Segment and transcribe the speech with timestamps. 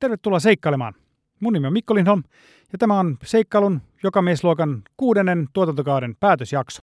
[0.00, 0.94] Tervetuloa seikkailemaan.
[1.40, 2.22] Mun nimi on Mikko Lindholm
[2.72, 6.78] ja tämä on seikkailun joka miesluokan kuudennen tuotantokauden päätösjakso.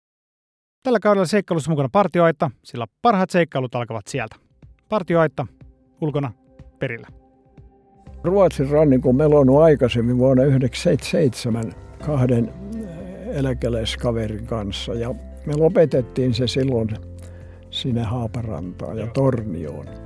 [0.83, 4.37] Tällä kaudella seikkailussa mukana partioaitta, sillä parhaat seikkailut alkavat sieltä.
[4.89, 5.47] Partioaitta,
[6.01, 6.33] ulkona,
[6.79, 7.09] perillä.
[8.25, 11.73] Ruotsin rannikon melonnut aikaisemmin vuonna 1977
[12.07, 12.53] kahden
[13.27, 15.15] eläkeläiskaverin kanssa ja
[15.47, 16.89] me lopetettiin se silloin
[17.71, 20.02] sinne Haaparantaan ja Tornioon.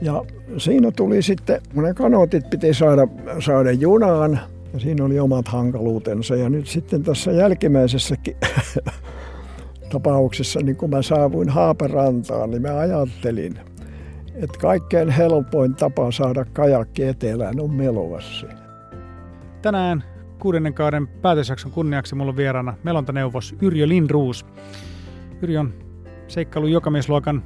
[0.00, 0.24] Ja
[0.58, 3.08] siinä tuli sitten, kun ne kanootit piti saada,
[3.40, 4.40] saada junaan,
[4.72, 6.36] ja siinä oli omat hankaluutensa.
[6.36, 8.36] Ja nyt sitten tässä jälkimmäisessäkin
[9.92, 13.54] tapauksessa, niin kun mä saavuin Haaparantaan, niin mä ajattelin,
[14.34, 18.46] että kaikkein helpoin tapa saada kajakki etelään on Melovassa.
[19.62, 20.04] Tänään
[20.38, 24.46] kuudennen kauden päätösjakson kunniaksi mulla on vieraana melontaneuvos Yrjö Lindruus.
[25.42, 25.74] Yrjö on
[26.28, 27.42] seikkailu jokamiesluokan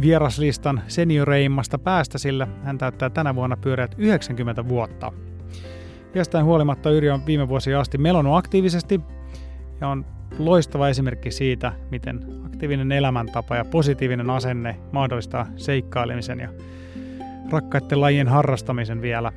[0.00, 5.12] vieraslistan senioreimmasta päästä, sillä hän täyttää tänä vuonna pyöreät 90 vuotta.
[6.14, 9.00] Jostain huolimatta Yrjö on viime vuosia asti melonut aktiivisesti
[9.80, 10.06] ja on
[10.38, 16.48] loistava esimerkki siitä, miten aktiivinen elämäntapa ja positiivinen asenne mahdollistaa seikkailemisen ja
[17.50, 19.32] rakkaiden lajien harrastamisen vielä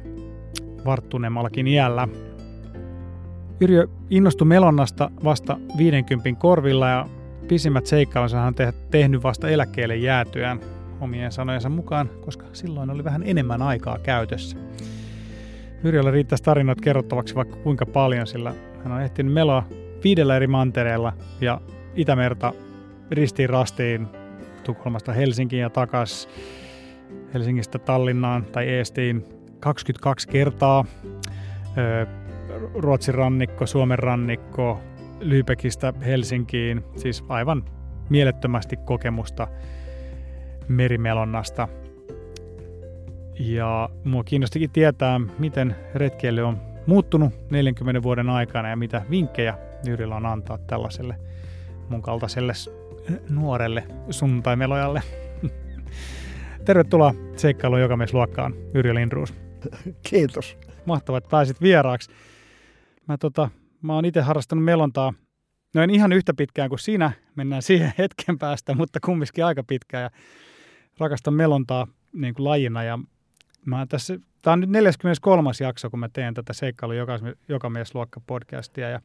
[0.86, 2.08] varttuneemmallakin iällä.
[3.62, 7.06] Yrjö innostui melonnasta vasta 50 korvilla ja
[7.48, 8.56] pisimmät seikkailunsa hän on
[8.92, 10.60] tehnyt vasta eläkkeelle jäätyään
[11.02, 14.58] omien sanojensa mukaan, koska silloin oli vähän enemmän aikaa käytössä.
[15.84, 19.64] Yrjöllä riittäisi tarinat kerrottavaksi vaikka kuinka paljon, sillä hän on ehtinyt meloa
[20.04, 21.62] viidellä eri mantereella ja
[21.96, 22.54] Itämerta
[23.12, 24.08] ristiin rastiin
[24.64, 26.30] Tukholmasta Helsinkiin ja takas
[27.34, 29.26] Helsingistä Tallinnaan tai Eestiin
[29.60, 30.86] 22 kertaa.
[32.74, 34.80] Ruotsin rannikko, Suomen rannikko,
[35.20, 37.66] Lübeckistä Helsinkiin, siis aivan
[38.10, 39.48] mielettömästi kokemusta
[40.68, 41.68] merimelonnasta.
[43.40, 50.16] Ja mua kiinnostikin tietää, miten retkeily on muuttunut 40 vuoden aikana ja mitä vinkkejä Jyrillä
[50.16, 51.16] on antaa tällaiselle
[51.90, 52.54] mun kaltaiselle
[53.30, 55.02] nuorelle sunnuntaimelojalle.
[56.66, 59.34] Tervetuloa seikkailuun jokamiesluokkaan, Yrjö Lindruus.
[60.10, 60.58] Kiitos.
[60.86, 62.12] Mahtavaa, että pääsit vieraaksi.
[63.08, 63.50] Mä, tota,
[63.86, 65.14] mä oon itse harrastanut melontaa,
[65.74, 70.04] no en ihan yhtä pitkään kuin sinä, mennään siihen hetken päästä, mutta kumminkin aika pitkään
[70.04, 70.10] ja
[70.98, 73.00] rakastan melontaa niin kuin lajina ja
[73.66, 75.50] mä tässä, tää on nyt 43.
[75.60, 77.20] jakso, kun mä teen tätä seikkailu joka,
[77.50, 79.02] joka luokka podcastia ja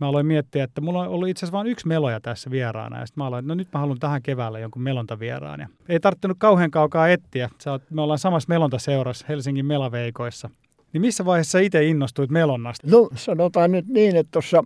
[0.00, 3.00] mä aloin miettiä, että mulla on ollut itse asiassa vain yksi meloja tässä vieraana.
[3.00, 5.60] Ja sitten mä aloin, no nyt mä haluan tähän keväällä jonkun melonta-vieraan.
[5.60, 7.50] Ja ei tarttunut kauhean kaukaa etsiä.
[7.90, 10.50] Me ollaan samassa melontaseurassa Helsingin melaveikoissa.
[10.92, 12.86] Niin missä vaiheessa itse innostuit melonnasta?
[12.90, 14.64] No sanotaan nyt niin, että tuossa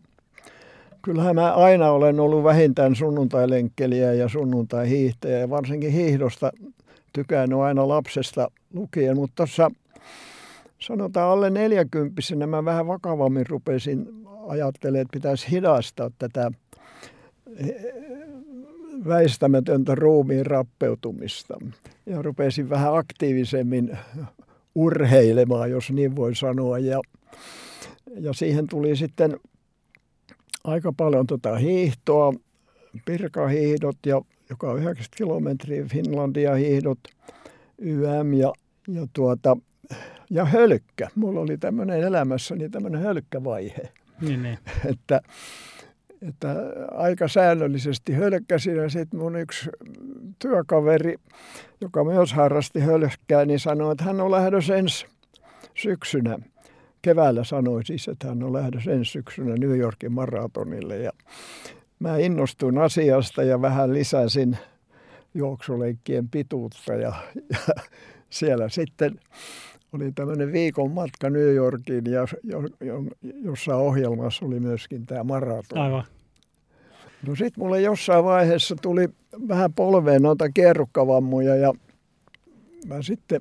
[1.02, 6.52] kyllähän mä aina olen ollut vähintään sunnuntailenkkeliä ja sunnuntai-hiihtäjä ja varsinkin hiihdosta
[7.12, 9.70] tykännyt aina lapsesta lukien, mutta tuossa
[10.78, 14.06] sanotaan alle neljäkymppisenä mä vähän vakavammin rupesin
[14.48, 16.50] ajattelemaan, että pitäisi hidastaa tätä
[19.08, 21.58] väistämätöntä ruumiin rappeutumista.
[22.06, 23.98] Ja rupesin vähän aktiivisemmin
[24.74, 26.78] urheilemaan, jos niin voi sanoa.
[26.78, 27.00] Ja,
[28.20, 29.36] ja siihen tuli sitten
[30.64, 32.32] aika paljon tota hiihtoa,
[33.04, 36.98] pirkahiihdot, ja, joka on 90 kilometriä, Finlandia hiihdot,
[37.78, 38.52] YM ja,
[38.88, 39.56] ja, tuota,
[40.30, 41.08] ja hölkkä.
[41.14, 43.92] Mulla oli tämmöinen elämässäni tämmöinen hölkkävaihe.
[44.20, 44.58] Niin, niin.
[44.92, 45.20] että,
[46.28, 46.54] että
[46.90, 49.70] aika säännöllisesti hölkkäsin ja sitten mun yksi
[50.38, 51.16] työkaveri,
[51.80, 55.06] joka myös harrasti hölkkää, niin sanoi, että hän on lähdössä ensi
[55.74, 56.38] syksynä.
[57.02, 61.10] Keväällä sanoi siis, että hän on lähdössä ensi syksynä New Yorkin maratonille ja
[61.98, 64.58] mä innostuin asiasta ja vähän lisäsin
[65.34, 67.12] juoksuleikkien pituutta ja,
[67.50, 67.58] ja
[68.30, 69.20] siellä sitten
[69.92, 73.04] oli tämmöinen viikon matka New Yorkiin, ja, jo, jo,
[73.42, 75.78] jossa ohjelmassa oli myöskin tämä maraton.
[75.78, 76.04] Aivan.
[77.26, 79.08] No sitten mulle jossain vaiheessa tuli
[79.48, 81.72] vähän polveen noita kierrukkavammoja ja
[82.86, 83.40] mä sitten,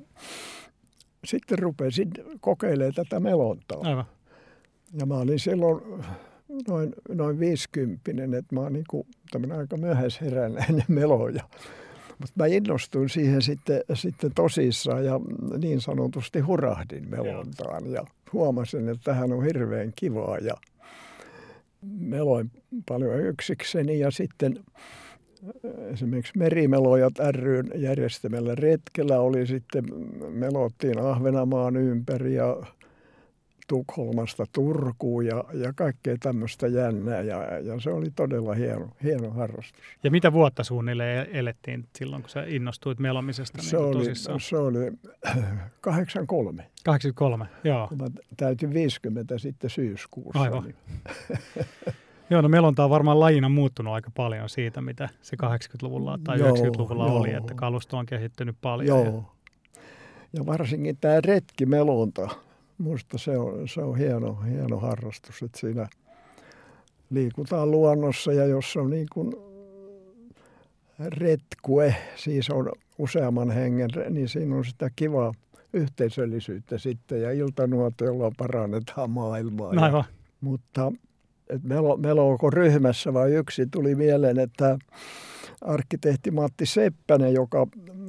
[1.24, 3.78] sitten rupesin kokeilemaan tätä melontaa.
[3.82, 4.04] Aivan.
[4.98, 5.82] Ja mä olin silloin
[6.68, 9.06] noin, noin 50, että mä oon niin kuin
[9.58, 11.44] aika myöhäisheräinen meloja.
[12.18, 15.20] Mutta mä innostuin siihen sitten, sitten tosissaan ja
[15.58, 20.54] niin sanotusti hurahdin melontaan ja huomasin, että tähän on hirveän kivaa ja
[21.84, 22.50] meloin
[22.88, 24.58] paljon yksikseni ja sitten
[25.46, 29.84] äh, esimerkiksi Merimelojat ryn järjestämällä retkellä oli sitten,
[30.28, 32.56] melottiin Ahvenamaan ympäri ja
[33.66, 37.20] Tukholmasta Turkuun ja, ja kaikkea tämmöistä jännää.
[37.20, 39.82] Ja, ja se oli todella hieno, hieno harrastus.
[40.04, 43.62] Ja mitä vuotta suunnilleen elettiin silloin, kun sä innostuit melomisesta?
[43.62, 44.40] Se, niin oli, tosissaan?
[44.40, 44.92] se oli
[45.80, 46.66] 83.
[46.84, 47.88] 83, joo.
[48.00, 48.06] Mä
[48.36, 50.40] täytin 50 sitten syyskuussa.
[50.40, 50.64] Aivan.
[50.64, 50.76] Niin.
[52.30, 56.54] Joo, no melonta on varmaan lajina muuttunut aika paljon siitä, mitä se 80-luvulla tai Joo,
[56.54, 57.16] 90-luvulla joo.
[57.16, 58.98] oli, että kalusto on kehittynyt paljon.
[59.00, 59.34] Ja, Joo.
[60.32, 62.28] Ja varsinkin tämä retkimelonta,
[62.78, 65.88] musta se on, se on hieno, hieno harrastus, että siinä
[67.10, 69.32] liikutaan luonnossa ja jos on niin kuin
[70.98, 75.32] retkue, siis on useamman hengen, niin siinä on sitä kivaa
[75.72, 79.72] yhteisöllisyyttä sitten ja iltanuotiolla parannetaan maailmaa.
[79.74, 80.04] no Ja, aivan.
[80.40, 80.92] mutta
[81.48, 84.78] et melo, meloako ryhmässä vai yksi tuli mieleen, että
[85.60, 87.66] arkkitehti Matti Seppänen, joka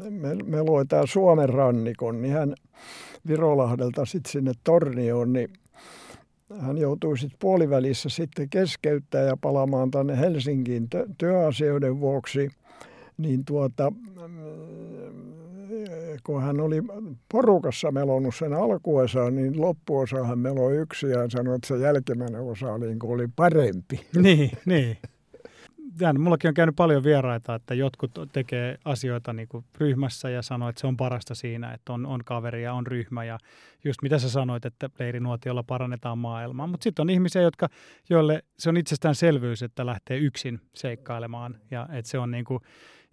[0.09, 2.53] me- meloi tää Suomen rannikon, niin hän
[3.27, 5.49] Virolahdelta sitten sinne Tornioon, niin
[6.59, 10.87] hän joutui sitten puolivälissä sitten keskeyttää ja palaamaan tänne Helsinkiin
[11.17, 12.49] työasioiden vuoksi,
[13.17, 13.91] niin tuota,
[16.23, 16.81] kun hän oli
[17.31, 22.41] porukassa melonnut sen alkuosaan, niin loppuosa hän meloi yksi ja hän sanoi, että se jälkimmäinen
[22.41, 24.05] osa oli, niin oli parempi.
[24.15, 24.97] Niin, niin.
[25.97, 30.69] Tämän, mullakin on käynyt paljon vieraita, että jotkut tekee asioita niin kuin ryhmässä ja sanoo,
[30.69, 33.23] että se on parasta siinä, että on, on kaveri ja on ryhmä.
[33.23, 33.37] Ja
[33.83, 36.67] just mitä sä sanoit, että leirinuotiolla parannetaan maailmaa.
[36.67, 37.69] Mutta sitten on ihmisiä, jotka,
[38.09, 41.55] joille se on itsestäänselvyys, että lähtee yksin seikkailemaan.
[41.71, 42.59] Ja että se on, niin kuin,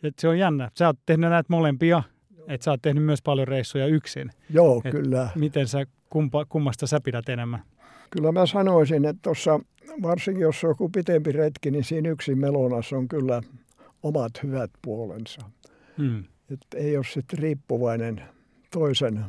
[0.03, 0.71] että se on jännä.
[0.79, 2.03] Sä oot tehnyt näitä molempia,
[2.49, 4.31] että sä oot tehnyt myös paljon reissuja yksin.
[4.51, 5.29] Joo, Et- kyllä.
[5.35, 7.61] Miten sä, kumpa, kummasta sä pidät enemmän?
[8.13, 9.61] Kyllä mä sanoisin, että tuossa,
[10.03, 13.43] varsinkin jos on joku pitempi retki, niin siinä yksin melonassa on kyllä
[14.03, 15.41] omat hyvät puolensa.
[15.99, 16.25] Hmm.
[16.51, 18.23] Että ei ole sitten riippuvainen
[18.71, 19.25] toisen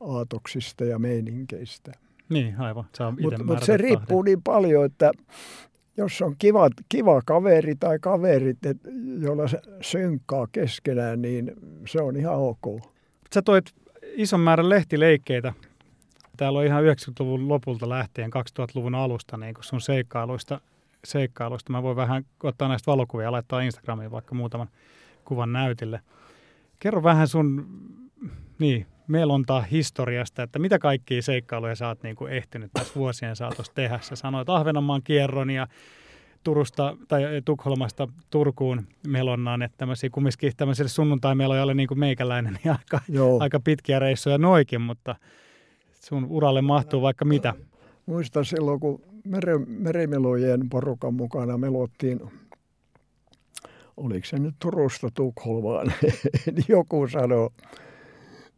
[0.00, 1.92] aatoksista ja meininkeistä.
[2.28, 2.84] Niin, aivan.
[3.22, 5.12] Mutta mut se riippuu niin paljon, että
[5.96, 8.76] jos on kiva, kiva kaveri tai kaverit, et,
[9.20, 11.52] joilla se synkkaa keskenään, niin
[11.86, 12.82] se on ihan ok.
[13.34, 13.64] Sä toit
[14.02, 15.52] ison määrän lehtileikkeitä.
[16.42, 20.60] Täällä on ihan 90-luvun lopulta lähtien 2000-luvun alusta niin kun sun seikkailuista,
[21.04, 21.72] seikkailuista.
[21.72, 24.68] Mä voin vähän ottaa näistä valokuvia ja laittaa Instagramiin vaikka muutaman
[25.24, 26.00] kuvan näytille.
[26.78, 27.66] Kerro vähän sun
[28.58, 33.72] niin, melontaa historiasta, että mitä kaikkia seikkailuja sä oot niin kuin ehtinyt tässä vuosien saatossa
[33.74, 33.98] tehdä.
[34.02, 35.66] Sä sanoit Ahvenanmaan kierron ja
[36.44, 43.00] Turusta tai Tukholmasta Turkuun melonnaan, että tämmöisiä kumminkin tämmöisille sunnuntaimelojalle niin kuin meikäläinen, niin aika,
[43.08, 43.40] Joo.
[43.40, 45.14] aika pitkiä reissuja noikin, mutta
[46.04, 47.54] sun uralle mahtuu vaikka mitä.
[48.06, 52.20] Muistan silloin, kun mere, merimelojen porukan mukana melottiin,
[53.96, 55.86] oliko se nyt Turusta Tukholmaan,
[56.52, 57.50] niin joku sanoi,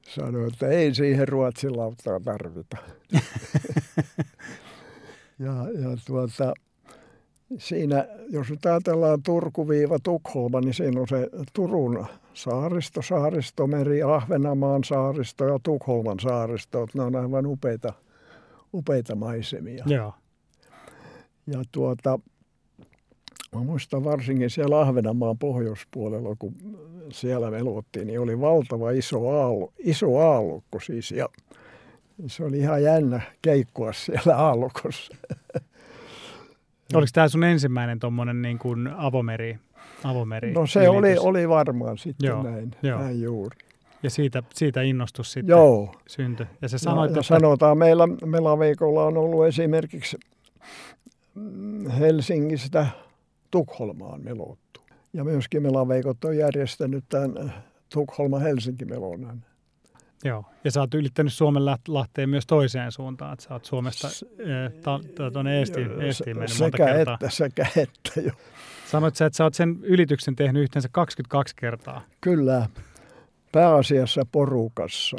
[0.08, 2.76] sanoi, että ei siihen Ruotsin lauttaa tarvita.
[5.44, 6.54] ja, ja tuota,
[7.58, 15.58] siinä, jos nyt ajatellaan Turku-Tukholma, niin siinä on se Turun saaristo, saaristomeri, Ahvenanmaan saaristo ja
[15.62, 16.86] Tukholman saaristo.
[16.94, 17.92] Ne on aivan upeita,
[18.74, 19.84] upeita maisemia.
[19.86, 20.14] Joo.
[21.46, 22.18] Ja tuota,
[23.54, 26.54] mä muistan varsinkin siellä Ahvenanmaan pohjoispuolella, kun
[27.12, 31.10] siellä melottiin, niin oli valtava iso, aallo, iso aallokko siis.
[31.10, 31.28] Ja
[32.26, 35.16] se oli ihan jännä keikkua siellä aallokossa.
[36.94, 39.58] Oliko tämä sun ensimmäinen tuommoinen niin kuin avomeri,
[40.04, 42.98] avomeri No se oli, oli varmaan sitten Joo, näin, joo.
[43.00, 43.56] näin juuri.
[44.02, 45.94] Ja siitä, siitä innostus sitten Joo.
[46.06, 46.46] syntyi.
[46.62, 47.22] Ja se sanoit, ja että...
[47.22, 50.16] sanotaan, meillä Melaveikolla on ollut esimerkiksi
[51.98, 52.86] Helsingistä
[53.50, 54.80] Tukholmaan melottu.
[55.12, 57.54] Ja myöskin Melaveikot on järjestänyt tämän
[57.94, 59.44] Tukholma-Helsinki-melonan.
[60.24, 60.44] Joo.
[60.64, 64.24] Ja sä oot ylittänyt Suomen läht- lahteen myös toiseen suuntaan, että sä oot Suomesta S-
[65.32, 67.14] tuonne Eestiin, Eestiin mennyt monta sekä kertaa.
[67.14, 68.32] että, sekä että, jo.
[68.94, 72.04] Sanoit sä, että sä oot sen ylityksen tehnyt yhteensä 22 kertaa.
[72.20, 72.68] Kyllä,
[73.52, 75.16] pääasiassa porukassa.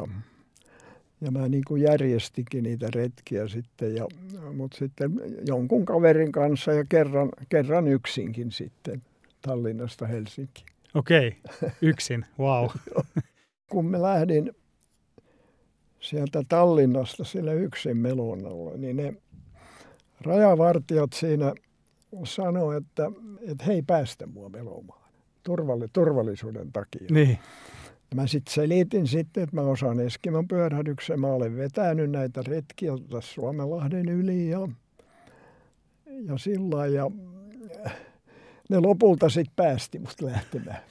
[1.21, 4.07] Ja mä niin kuin järjestikin niitä retkiä sitten, ja,
[4.53, 5.11] mutta sitten
[5.47, 9.01] jonkun kaverin kanssa ja kerran, kerran yksinkin sitten
[9.41, 10.67] Tallinnasta Helsinkiin.
[10.93, 11.37] Okei,
[11.81, 12.69] yksin, wow.
[13.71, 14.55] kun mä lähdin
[15.99, 19.13] sieltä Tallinnasta sillä yksin melonalla, niin ne
[20.21, 21.53] rajavartijat siinä
[22.23, 25.05] sanoi, että, että he ei päästä mua melomaan
[25.43, 27.07] turvalli, turvallisuuden takia.
[27.11, 27.29] Niin,
[28.11, 31.19] Ja Mä sitten selitin sitten, että mä osaan Eskimon pyörähdyksen.
[31.19, 34.67] Mä olen vetänyt näitä retkiä tässä Suomenlahden yli ja,
[36.21, 37.11] ja sillä ja
[38.69, 40.81] ne lopulta sitten päästi mut lähtemään.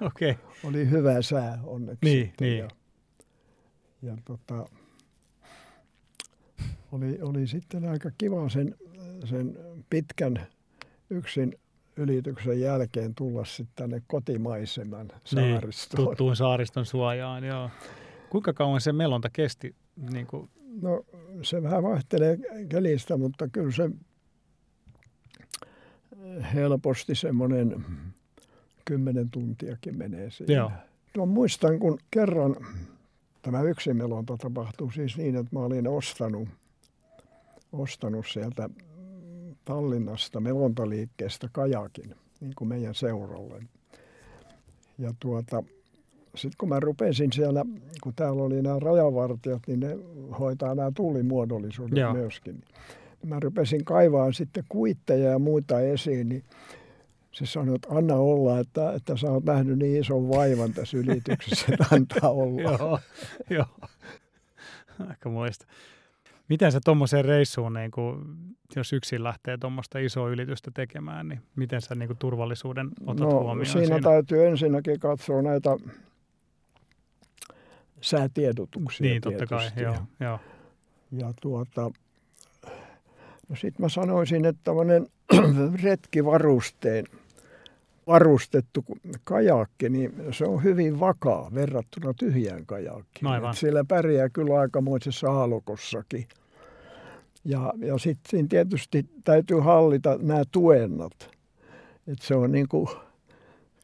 [0.00, 0.34] okei.
[0.64, 1.98] Oli hyvä sää onneksi.
[2.04, 2.58] Niin, sitten niin.
[2.58, 2.68] Ja,
[4.02, 4.66] ja tota,
[6.92, 8.74] oli, oli sitten aika kiva sen,
[9.24, 9.58] sen
[9.90, 10.46] pitkän
[11.10, 11.54] yksin
[11.96, 15.98] ylityksen jälkeen tulla sitten tänne kotimaiseman niin, saaristoon.
[15.98, 17.70] Niin, tuttuun saariston suojaan, joo.
[18.30, 19.74] Kuinka kauan se melonta kesti?
[20.10, 20.50] Niin kuin...
[20.82, 21.04] No
[21.42, 22.38] se vähän vaihtelee
[22.68, 23.90] kelistä, mutta kyllä se
[26.54, 27.84] helposti semmoinen
[28.84, 30.54] kymmenen tuntiakin menee siinä.
[30.54, 30.72] Joo.
[31.16, 32.56] No, muistan, kun kerran
[33.42, 36.48] tämä yksimelonta tapahtui siis niin, että mä olin ostanut,
[37.72, 38.70] ostanut sieltä
[39.64, 43.62] Tallinnasta melontaliikkeestä kajakin, niin kuin meidän seuralle.
[44.98, 45.62] Ja tuota,
[46.34, 47.64] sitten kun mä rupesin siellä,
[48.02, 49.98] kun täällä oli nämä rajavartijat, niin ne
[50.38, 52.12] hoitaa nämä tullimuodollisuudet Joo.
[52.12, 52.62] myöskin.
[53.26, 56.44] Mä rupesin kaivaa sitten kuitteja ja muita esiin, niin
[57.32, 61.66] se sanoi, että anna olla, että, että sä oot nähnyt niin ison vaivan tässä ylityksessä,
[61.72, 62.60] että antaa olla.
[62.78, 62.98] joo,
[63.50, 63.66] joo.
[65.08, 65.66] Aika muista.
[66.50, 68.36] Miten sä tuommoiseen reissuun, niin kun,
[68.76, 73.30] jos yksin lähtee tuommoista isoa ylitystä tekemään, niin miten sä niin kun, turvallisuuden otat no,
[73.30, 73.86] huomioon siinä?
[73.86, 75.70] siinä täytyy ensinnäkin katsoa näitä
[78.00, 79.04] säätiedotuksia.
[79.04, 80.38] Niin, totta kai, joo, joo.
[81.12, 81.90] Ja tuota,
[83.48, 85.06] no sitten mä sanoisin, että tämmöinen
[85.84, 87.04] retkivarusteen
[88.06, 88.84] varustettu
[89.24, 93.26] kajakki, niin se on hyvin vakaa verrattuna tyhjään kajakkiin.
[93.52, 96.26] Sillä pärjää kyllä aikamoisessa aalokossakin.
[97.44, 101.30] Ja, ja sitten tietysti täytyy hallita nämä tuennot.
[102.06, 102.88] Et se on niin kuin,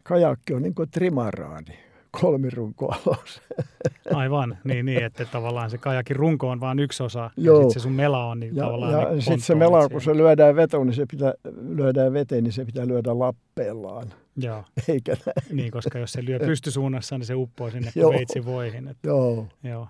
[0.02, 1.86] kajakki on niin kuin trimaraani
[2.20, 3.42] kolmirunkoalus.
[4.14, 7.56] Aivan, niin, niin, että tavallaan se kajakin runko on vain yksi osa Joo.
[7.56, 10.02] ja sitten se sun mela on niin ja, tavallaan Ja niin sitten se mela, kun
[10.02, 11.34] se lyödään vetoon, niin se pitää,
[11.68, 14.14] lyödään veteen, niin se pitää lyödä lappeellaan.
[14.36, 14.64] Joo.
[14.88, 15.56] Eikä näin.
[15.56, 18.88] Niin, koska jos se lyö pystysuunnassa, niin se uppoo sinne veitsi voihin.
[18.88, 19.46] Että, Joo.
[19.62, 19.88] Joo.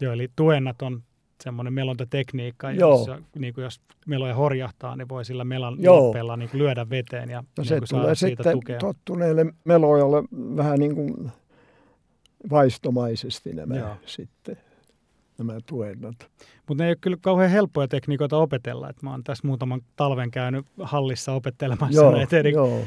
[0.00, 1.02] Joo, eli tuennat on
[1.42, 6.04] semmoinen melontatekniikka, jossa niin kuin jos meloja horjahtaa, niin voi sillä melan Joo.
[6.06, 8.78] lappeella niin lyödä veteen ja no niin se kuin tulee siitä sitten tukea.
[8.78, 10.22] tottuneille melojalle
[10.56, 11.30] vähän niin kuin
[12.50, 13.96] vaistomaisesti nämä Joo.
[14.06, 14.56] sitten
[15.38, 16.16] nämä tuennot.
[16.68, 18.90] Mutta ne ei ole kyllä kauhean helppoja tekniikoita opetella.
[18.90, 22.84] Et mä oon tässä muutaman talven käynyt hallissa opettelemassa joo, näitä eri joo.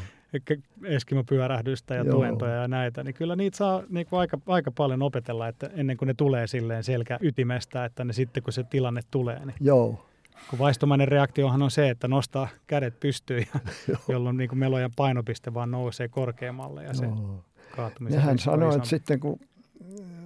[0.84, 2.15] Eskimopyörähdystä ja joo.
[2.15, 5.98] tuentoja ja näitä, niin kyllä niitä saa niin kuin aika, aika paljon opetella, että ennen
[5.98, 10.06] kuin ne tulee silleen selkä ytimestä, että ne sitten kun se tilanne tulee, niin Joo.
[10.50, 13.60] Kun vaistomainen reaktiohan on se, että nostaa kädet pystyyn, ja,
[14.13, 17.44] jolloin niin kuin melojan painopiste vaan nousee korkeammalle ja se Joo
[17.75, 19.39] kaatumisen Nehän sanoo, että sitten kun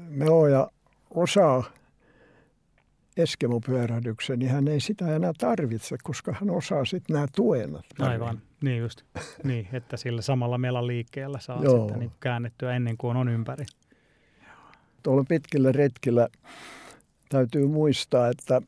[0.09, 0.71] meloja
[1.09, 1.63] osaa
[3.17, 7.85] eskemopyörähdyksen, niin hän ei sitä enää tarvitse, koska hän osaa sitten nämä tuennat.
[7.99, 9.03] Aivan, niin just.
[9.43, 11.79] Niin, että sillä samalla melan liikkeellä saa Joo.
[11.79, 13.65] sitten niin käännettyä ennen kuin on ympäri.
[15.03, 16.27] Tuolla pitkillä retkillä
[17.29, 18.61] täytyy muistaa, että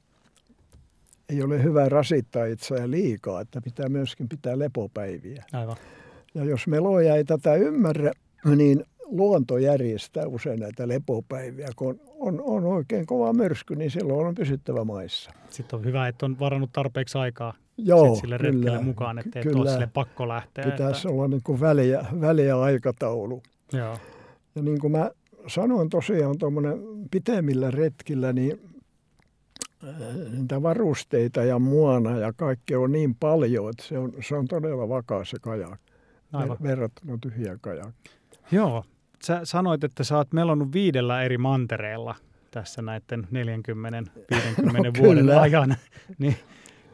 [1.29, 5.45] ei ole hyvä rasittaa itseään liikaa, että pitää myöskin pitää lepopäiviä.
[5.53, 5.75] Aivan.
[6.33, 8.11] Ja jos meloja ei tätä ymmärrä,
[8.55, 11.69] niin luonto järjestää usein näitä lepopäiviä.
[11.75, 15.31] Kun on, on oikein kova myrsky, niin silloin on pysyttävä maissa.
[15.49, 17.53] Sitten on hyvä, että on varannut tarpeeksi aikaa
[17.85, 20.63] Joo, sille retkelle mukaan, että ei ole sille pakko lähteä.
[20.63, 21.09] Pitäisi että...
[21.09, 23.43] olla niin kuin väliä, väliä aikataulu.
[23.73, 23.97] Joo.
[24.55, 25.11] Ja niin kuin mä
[25.47, 26.79] sanoin tosiaan tuommoinen
[27.11, 28.61] pitemmillä retkillä, niin
[29.83, 34.47] äh, niitä varusteita ja muona ja kaikkea on niin paljon, että se on, se on
[34.47, 35.79] todella vakaa se kajak.
[36.33, 36.57] Aivan.
[36.63, 38.15] verrattuna tyhjään kajakkiin.
[38.51, 38.83] Joo.
[39.23, 42.15] Sä sanoit, että sä oot melonnut viidellä eri mantereella
[42.51, 45.41] tässä näiden 40-50 no, vuoden kyllä.
[45.41, 45.75] ajan.
[46.19, 46.35] niin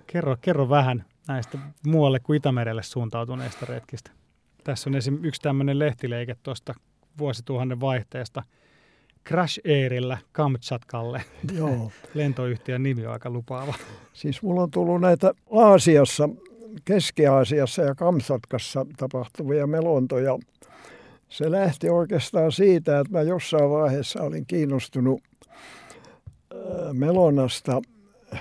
[0.08, 4.12] kerro, kerro vähän näistä muualle kuin Itämerelle suuntautuneista retkistä.
[4.64, 5.20] Tässä on esim.
[5.24, 6.74] yksi tämmöinen lehtileike tuosta
[7.18, 8.44] vuosituhannen vaihteesta.
[9.28, 11.24] Crash Airillä Kamchatkalle.
[11.54, 11.92] Joo.
[12.14, 13.74] Lentoyhtiön nimi on aika lupaava.
[14.14, 16.30] Siis mulla on tullut näitä Aasiassa,
[16.86, 20.38] Keski-Aasiassa ja Kamsatkassa tapahtuvia melontoja
[21.30, 25.22] se lähti oikeastaan siitä, että mä jossain vaiheessa olin kiinnostunut
[26.94, 27.82] melonasta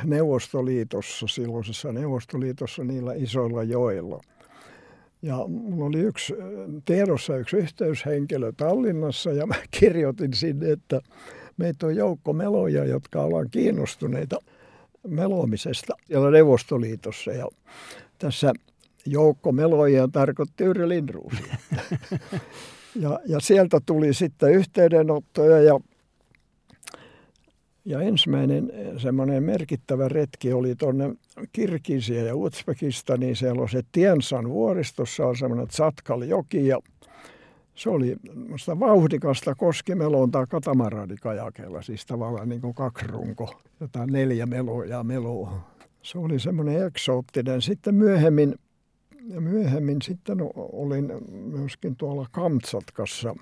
[0.04, 4.20] Neuvostoliitossa, silloisessa Neuvostoliitossa niillä isoilla joilla.
[5.22, 6.34] Ja mulla oli yksi,
[6.84, 11.00] tiedossa yksi yhteyshenkilö Tallinnassa ja mä kirjoitin sinne, että
[11.56, 14.36] meitä on joukko meloja, jotka ollaan kiinnostuneita
[15.08, 17.32] melomisesta siellä Neuvostoliitossa.
[17.32, 17.48] Ja
[18.18, 18.52] tässä
[19.06, 21.56] joukko meloja tarkoitti Yrjö Lindruusia.
[23.00, 25.80] Ja, ja sieltä tuli sitten yhteydenottoja ja,
[27.86, 31.14] ja ensimmäinen semmoinen merkittävä retki oli tuonne
[31.52, 33.36] Kirgisia ja Uzbekistaniin.
[33.36, 36.80] Siellä on se Tiensan vuoristossa on semmoinen Tsatkal-joki ja
[37.74, 38.16] se oli
[38.48, 45.60] musta vauhdikasta koskimelontaa katamaraadikajakeella, siis tavallaan niin kuin kaksi runko, jotain neljä meloa ja meloa.
[46.02, 47.62] Se oli semmoinen eksoottinen.
[47.62, 48.54] Sitten myöhemmin,
[49.40, 53.36] myöhemmin sitten olin myöskin tuolla Kamtsatkassa.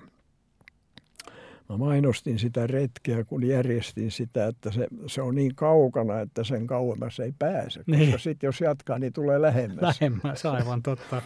[1.69, 6.67] Mä mainostin sitä retkeä, kun järjestin sitä, että se, se on niin kaukana, että sen
[6.67, 7.79] kauemmas ei pääse.
[7.79, 8.19] Koska niin.
[8.19, 10.01] sitten jos jatkaa, niin tulee lähemmäs.
[10.01, 11.21] Lähemmäs, aivan totta.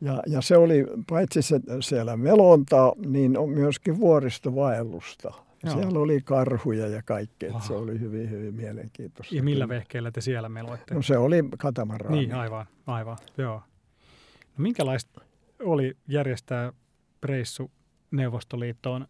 [0.00, 5.32] Ja, ja se oli paitsi se, siellä melontaa, niin on myöskin vuoristovaellusta.
[5.64, 5.74] Joo.
[5.74, 7.60] Siellä oli karhuja ja kaikkea.
[7.60, 9.34] Se oli hyvin, hyvin mielenkiintoista.
[9.34, 10.94] Ja millä vehkeillä te siellä meloitte?
[10.94, 12.18] No se oli katamaraani.
[12.18, 13.62] Niin, aivan, aivan, joo.
[14.56, 15.20] No, minkälaista
[15.60, 16.72] oli järjestää
[17.22, 17.70] reissu
[18.10, 19.06] Neuvostoliittoon?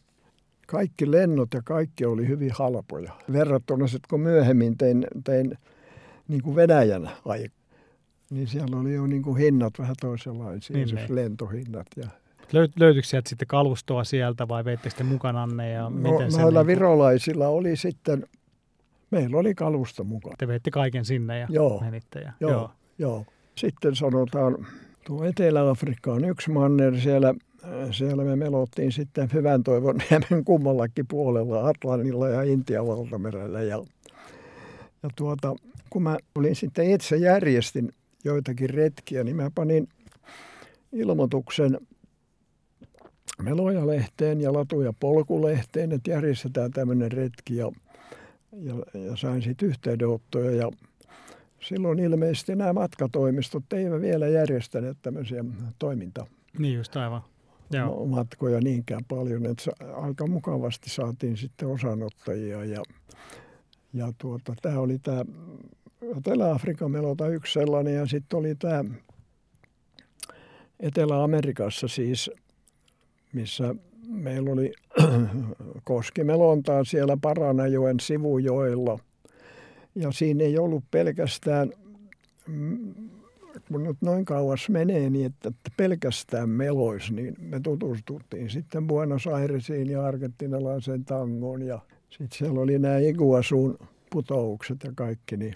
[0.66, 3.12] Kaikki lennot ja kaikki oli hyvin halpoja.
[3.33, 5.59] Verrattuna sitten kun myöhemmin tein, tein
[6.28, 7.62] niin kuin Venäjän aikaa
[8.33, 11.87] niin siellä oli jo niin kuin hinnat vähän toisenlaisia, niin siis lentohinnat.
[11.97, 12.09] Ja...
[12.52, 15.71] Löytyykö sieltä sitten kalustoa sieltä vai veitte sitten mukananne?
[15.71, 16.66] Ja no, miten noilla niin kuin...
[16.66, 18.26] virolaisilla oli sitten,
[19.11, 20.37] meillä oli kalusto mukaan.
[20.38, 22.21] Te veitte kaiken sinne ja joo, menitte.
[22.21, 22.33] Ja...
[22.40, 22.71] Joo, joo.
[22.99, 23.26] joo.
[23.54, 24.66] Sitten sanotaan,
[25.07, 27.35] tuo Etelä-Afrikka on yksi manner, siellä,
[27.90, 33.62] siellä me melottiin sitten Hyvän toivon niemen kummallakin puolella, Atlantilla ja Intian valtamerellä.
[33.62, 33.85] Ja,
[35.02, 35.54] ja tuota,
[35.90, 37.92] kun mä olin sitten itse järjestin
[38.25, 39.88] joitakin retkiä, niin mä panin
[40.92, 41.78] ilmoituksen
[43.42, 47.73] Meloja-lehteen ja Latu- ja Polkulehteen, että järjestetään tämmöinen retki ja,
[48.52, 50.71] ja, ja sain sitten yhteydenottoja ja
[51.61, 55.45] silloin ilmeisesti nämä matkatoimistot eivät vielä järjestäneet tämmöisiä
[55.78, 56.26] toiminta.
[56.59, 57.32] Niin just aivan.
[57.73, 58.07] Joo.
[58.07, 62.83] matkoja niinkään paljon, että aika mukavasti saatiin sitten osanottajia ja,
[63.93, 65.25] ja tuota, tämä oli tämä
[66.17, 68.85] Etelä-Afrikan melota yksi sellainen ja sitten oli tämä
[70.81, 72.31] Etelä-Amerikassa siis,
[73.33, 73.75] missä
[74.07, 74.73] meillä oli
[75.85, 78.99] koskimelontaa siellä Paranajoen sivujoilla.
[79.95, 81.73] Ja siinä ei ollut pelkästään,
[83.69, 89.90] kun nyt noin kauas menee, niin että pelkästään melois, niin me tutustuttiin sitten Buenos Airesiin
[89.90, 91.62] ja argentinalaisen tangoon.
[91.62, 93.78] Ja sitten siellä oli nämä Iguasuun
[94.11, 95.54] putoukset ja kaikki, niin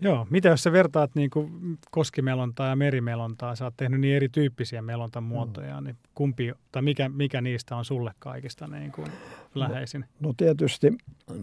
[0.00, 4.82] Joo, mitä jos sä vertaat niin kuin koskimelontaa ja merimelontaa, sä oot tehnyt niin erityyppisiä
[4.82, 5.84] melontamuotoja, mm.
[5.84, 9.06] niin kumpi, tai mikä, mikä niistä on sulle kaikista niin kuin
[9.54, 10.00] läheisin?
[10.00, 10.98] No, no tietysti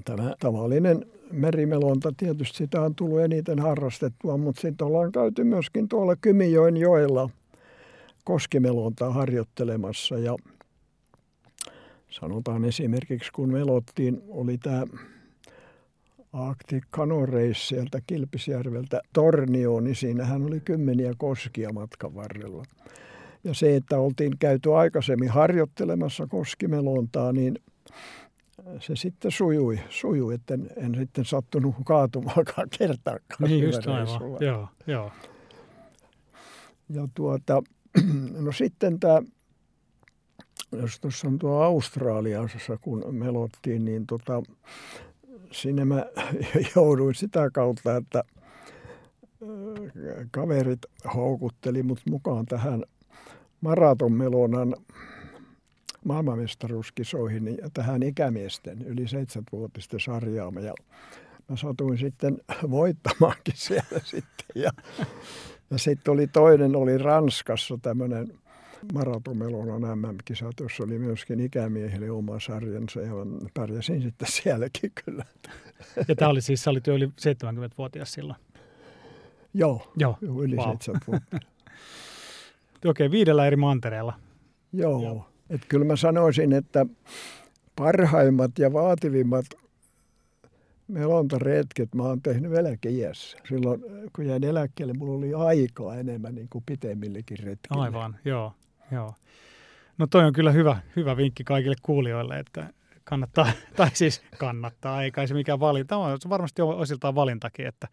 [0.05, 6.15] tämä tavallinen merimelonta, tietysti sitä on tullut eniten harrastettua, mutta sitten ollaan käyty myöskin tuolla
[6.15, 7.29] Kymijoen joella
[8.23, 10.35] koskimelontaa harjoittelemassa ja
[12.09, 14.85] sanotaan esimerkiksi kun melottiin, oli tämä
[16.33, 22.63] Arctic Canoe sieltä Kilpisjärveltä Tornioon, niin siinähän oli kymmeniä koskia matkan varrella.
[23.43, 27.59] Ja se, että oltiin käyty aikaisemmin harjoittelemassa koskimelontaa, niin
[28.79, 33.49] se sitten sujui, sujui että en, en sitten sattunut kaatumaakaan kertaakaan.
[33.49, 35.11] Niin just aivan, joo, joo.
[36.89, 37.63] Ja tuota,
[38.45, 39.21] no sitten tämä,
[40.71, 44.43] jos tuossa on tuo Australiassa, kun melottiin, niin tota,
[45.57, 46.05] sinne mä
[46.75, 48.23] jouduin sitä kautta, että
[50.31, 50.79] kaverit
[51.15, 52.83] houkutteli mut mukaan tähän
[53.61, 54.75] maratonmelonan
[56.05, 60.61] maailmanmestaruuskisoihin ja tähän ikämiesten yli 7-vuotisten sarjaamme.
[60.61, 60.73] Ja
[61.49, 62.37] mä satuin sitten
[62.69, 64.45] voittamaankin siellä sitten.
[64.55, 64.71] Ja,
[65.69, 68.39] ja sitten oli toinen, oli Ranskassa tämmöinen
[68.93, 73.11] Maratomelonan MM-kisat, jossa oli myöskin ikämiehille oma sarjansa ja
[73.53, 75.25] pärjäsin sitten sielläkin kyllä.
[76.07, 78.39] Ja tämä oli siis, sä olit jo yli 70-vuotias silloin?
[79.53, 80.17] Joo, Joo.
[80.21, 80.65] yli wow.
[80.65, 81.39] 70
[82.85, 84.13] Okei, viidellä eri mantereella.
[84.73, 85.29] Joo, Joo.
[85.49, 86.85] Et kyllä mä sanoisin, että
[87.75, 89.45] parhaimmat ja vaativimmat
[90.87, 93.37] melontaretket mä oon tehnyt eläkeiässä.
[93.49, 93.83] Silloin
[94.15, 97.83] kun jäin eläkkeelle, mulla oli aikaa enemmän niin kuin pitemmillekin retkille.
[97.83, 98.53] Aivan, joo.
[98.91, 99.13] Joo.
[99.97, 102.69] No toi on kyllä hyvä, hyvä vinkki kaikille kuulijoille, että
[103.03, 103.47] kannattaa,
[103.77, 107.87] tai siis kannattaa, ei kai se mikään valinta, on se varmasti osiltaan valintakin, että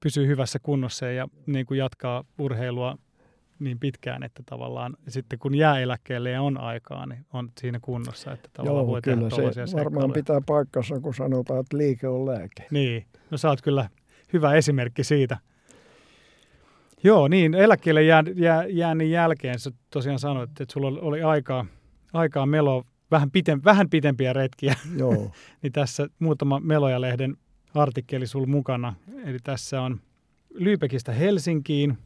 [0.00, 2.96] pysyy hyvässä kunnossa ja niin kuin jatkaa urheilua
[3.58, 8.32] niin pitkään, että tavallaan sitten kun jää eläkkeelle ja on aikaa, niin on siinä kunnossa,
[8.32, 12.26] että tavallaan Joo, voi kyllä tehdä se varmaan pitää paikkansa, kun sanotaan, että liike on
[12.26, 12.66] lääke.
[12.70, 13.88] Niin, no sä oot kyllä
[14.32, 15.38] hyvä esimerkki siitä.
[17.04, 21.66] Joo, niin eläkkeelle jää, jää, jäännin jälkeen sä tosiaan sanoit, että sulla oli aikaa,
[22.12, 24.74] aikaa melo vähän, pitem, vähän pitempiä retkiä.
[24.96, 25.30] Joo.
[25.62, 27.36] niin tässä muutama Meloja-lehden
[27.74, 28.94] artikkeli sulla mukana.
[29.24, 30.00] Eli tässä on
[30.54, 31.98] Lyypekistä Helsinkiin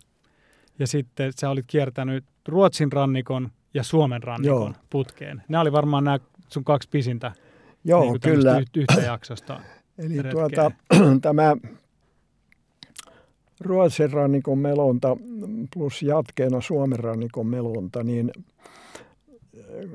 [0.79, 4.73] ja sitten sä olit kiertänyt Ruotsin rannikon ja Suomen rannikon Joo.
[4.91, 5.43] putkeen.
[5.49, 7.33] Nämä oli varmaan nämä sun kaksi pisintä
[7.85, 8.63] Joo, niin kyllä.
[8.77, 9.61] yhtä jaksosta.
[9.99, 10.71] Eli tuota,
[11.23, 11.57] tämä
[13.61, 15.17] Ruotsin rannikon melonta
[15.75, 18.31] plus jatkeena Suomen rannikon melonta, niin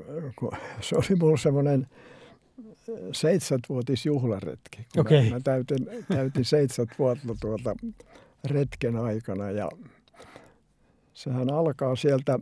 [0.80, 1.86] se oli mulla semmoinen
[3.12, 4.86] seitsemänvuotis juhlaretki.
[4.94, 5.24] Kun okay.
[5.24, 7.76] mä, mä täytin, täytin seitsemän vuotta tuota
[8.44, 9.68] retken aikana ja
[11.14, 12.38] sehän alkaa sieltä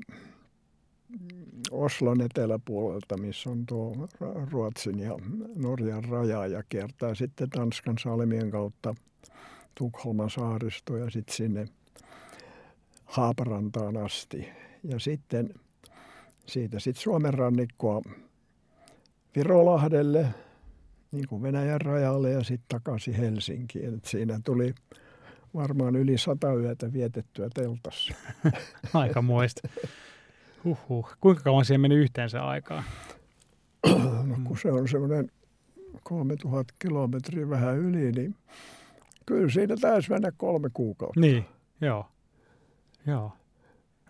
[1.71, 4.09] Oslon eteläpuolelta, missä on tuo
[4.51, 5.19] Ruotsin ja
[5.57, 8.95] Norjan raja ja kiertää sitten Tanskan salmien kautta
[9.75, 11.67] Tukholman saaristo ja sitten sinne
[13.05, 14.49] Haaparantaan asti.
[14.85, 15.55] Ja sitten
[16.47, 18.03] siitä sitten Suomen rannikkoa
[19.37, 20.27] Virolahdelle,
[21.13, 23.95] niin kuin Venäjän rajalle ja sitten takaisin Helsinkiin.
[23.95, 24.75] Et siinä tuli
[25.55, 28.15] varmaan yli sata yötä vietettyä teltassa.
[28.95, 29.69] Aika muista.
[30.65, 31.17] Huhhuh.
[31.21, 32.85] Kuinka kauan siihen meni yhteensä aikaa?
[34.27, 35.31] No kun se on semmoinen
[36.03, 38.35] 3000 kilometriä vähän yli, niin
[39.27, 41.21] kyllä siinä taisi mennä kolme kuukautta.
[41.21, 41.45] Niin,
[41.81, 42.07] joo.
[43.07, 43.33] joo.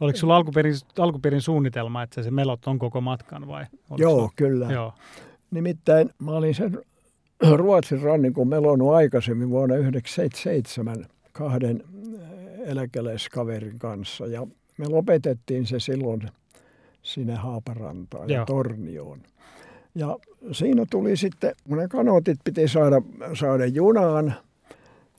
[0.00, 3.64] Oliko sulla alkuperin, alkuperin suunnitelma, että se melot on koko matkan vai?
[3.96, 4.30] Joo, sulla?
[4.36, 4.72] kyllä.
[4.72, 4.94] Joo.
[5.50, 6.78] Nimittäin mä olin sen
[7.56, 11.84] Ruotsin rannikon melonut aikaisemmin vuonna 1977 kahden
[12.64, 14.46] eläkeläiskaverin kanssa ja
[14.78, 16.22] me lopetettiin se silloin
[17.02, 19.22] sinne Haaparantaan ja Tornioon.
[19.94, 20.18] Ja
[20.52, 23.02] siinä tuli sitten, kun ne kanootit piti saada,
[23.34, 24.34] saada junaan,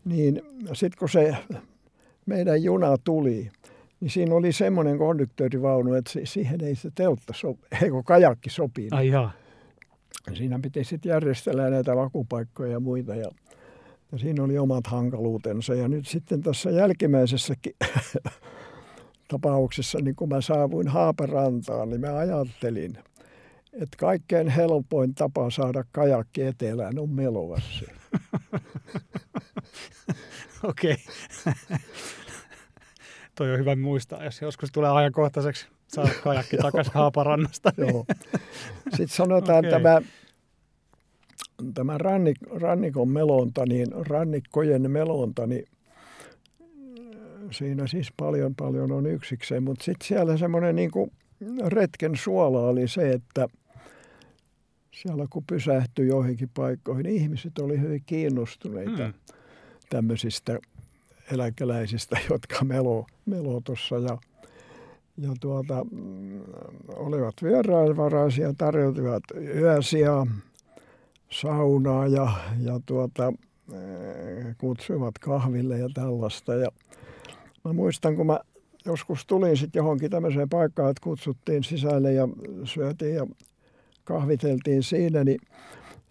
[0.05, 0.41] niin
[0.73, 1.35] sitten kun se
[2.25, 3.51] meidän juna tuli,
[3.99, 8.87] niin siinä oli semmoinen konduktöörivaunu, että siihen ei se teltta, so, ei kun kajakki sopii.
[8.91, 9.31] Ai jaa.
[10.33, 13.31] Siinä piti sitten järjestellä näitä vakupaikkoja ja muita ja,
[14.11, 15.73] ja siinä oli omat hankaluutensa.
[15.73, 17.73] Ja nyt sitten tässä jälkimmäisessäkin
[19.31, 22.97] tapauksessa, niin kun mä saavuin Haaparantaan, niin mä ajattelin,
[23.73, 27.85] että kaikkein helpoin tapa saada kajakki etelään on Melovassa.
[30.69, 30.95] Okei.
[33.35, 37.71] Toi on hyvä muistaa, jos joskus tulee ajankohtaiseksi saada kajakki takaisin Haaparannasta.
[37.77, 38.05] Joo.
[38.89, 39.71] Sitten sanotaan okay.
[39.71, 40.01] tämä,
[41.73, 45.65] tämä rannik, rannikon melonta, niin rannikkojen melonta, niin
[47.51, 50.91] siinä siis paljon paljon on yksikseen, mutta sitten siellä semmoinen niin
[51.65, 53.47] retken suola oli se, että
[54.91, 59.13] siellä kun pysähtyi joihinkin paikkoihin, niin ihmiset oli hyvin kiinnostuneita mm.
[59.93, 60.59] Tämmöisistä
[61.31, 64.17] eläkeläisistä, jotka melo, melo tuossa ja,
[65.17, 66.41] ja tuota, mm,
[66.95, 69.23] olivat vieraanvaraisia, tarjotivat
[69.55, 70.11] yösiä,
[71.31, 72.27] saunaa ja,
[72.59, 73.33] ja tuota,
[74.57, 76.53] kutsuivat kahville ja tällaista.
[76.53, 76.69] Ja
[77.65, 78.39] Mä muistan, kun mä
[78.85, 82.27] joskus tulin sitten johonkin tämmöiseen paikkaan, että kutsuttiin sisälle ja
[82.63, 83.27] syötiin ja
[84.03, 85.39] kahviteltiin siinä, niin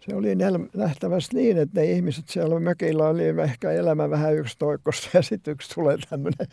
[0.05, 0.35] se oli
[0.75, 5.75] nähtävästi niin, että ne ihmiset siellä mökillä oli ehkä elämä vähän yksitoikkoista ja sitten yksi
[5.75, 6.47] tulee tämmöinen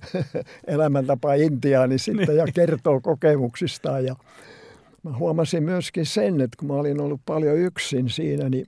[0.66, 2.54] elämäntapa intiaani sitten ja niin.
[2.54, 4.04] kertoo kokemuksistaan.
[4.04, 4.16] Ja
[5.02, 8.66] mä huomasin myöskin sen, että kun mä olin ollut paljon yksin siinä, niin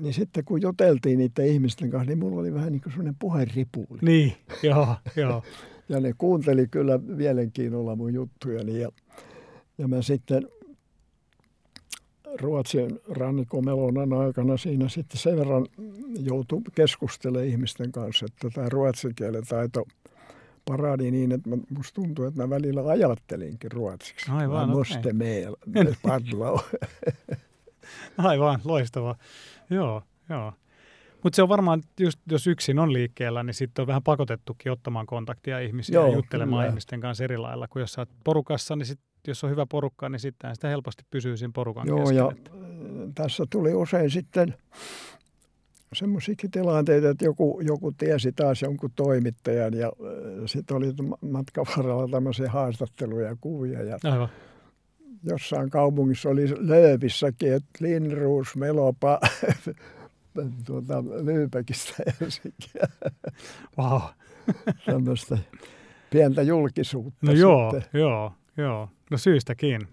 [0.00, 3.98] niin sitten kun juteltiin niiden ihmisten kanssa, niin mulla oli vähän niin kuin sellainen puheripuuli.
[4.02, 5.42] Niin, joo, joo.
[5.88, 8.80] ja ne kuunteli kyllä mielenkiinnolla mun juttujani.
[8.80, 8.88] Ja,
[9.78, 10.48] ja mä sitten
[12.40, 15.66] Ruotsin rannikomelonan aikana siinä sitten sen verran
[16.20, 19.84] joutui keskustelemaan ihmisten kanssa, että tämä ruotsin kielen taito
[20.64, 24.30] parani niin, että musta tuntuu, että mä välillä ajattelinkin ruotsiksi.
[24.30, 24.96] Aivan, okei.
[24.98, 25.12] Okay.
[25.12, 25.56] Meel,
[28.18, 29.14] Aivan, loistavaa.
[29.70, 30.52] Joo, joo.
[31.22, 35.06] Mutta se on varmaan, just jos yksin on liikkeellä, niin sitten on vähän pakotettukin ottamaan
[35.06, 36.70] kontaktia ihmisiä Joo, ja juttelemaan kyllä.
[36.70, 37.68] ihmisten kanssa eri lailla.
[37.68, 41.02] Kun jos sä oot porukassa, niin sit, jos on hyvä porukka, niin sitten sitä helposti
[41.10, 42.16] pysyy siinä porukan Joo, kesken.
[42.16, 42.32] ja
[43.14, 44.54] tässä tuli usein sitten
[45.92, 49.92] semmoisiakin tilanteita, että joku, joku tiesi taas jonkun toimittajan ja
[50.46, 53.82] sitten oli matkan varrella tämmöisiä haastatteluja ja kuvia.
[53.82, 54.28] Ja Aivan
[55.22, 59.20] jossain kaupungissa oli Lööpissäkin, että Linruus, Melopa,
[60.66, 62.88] tuota, Lyypäkistä Helsinkiä.
[63.78, 64.02] Wow.
[64.86, 65.38] Tämmöistä
[66.10, 67.26] pientä julkisuutta.
[67.26, 68.88] No joo, joo, joo.
[69.10, 69.88] No syystäkin.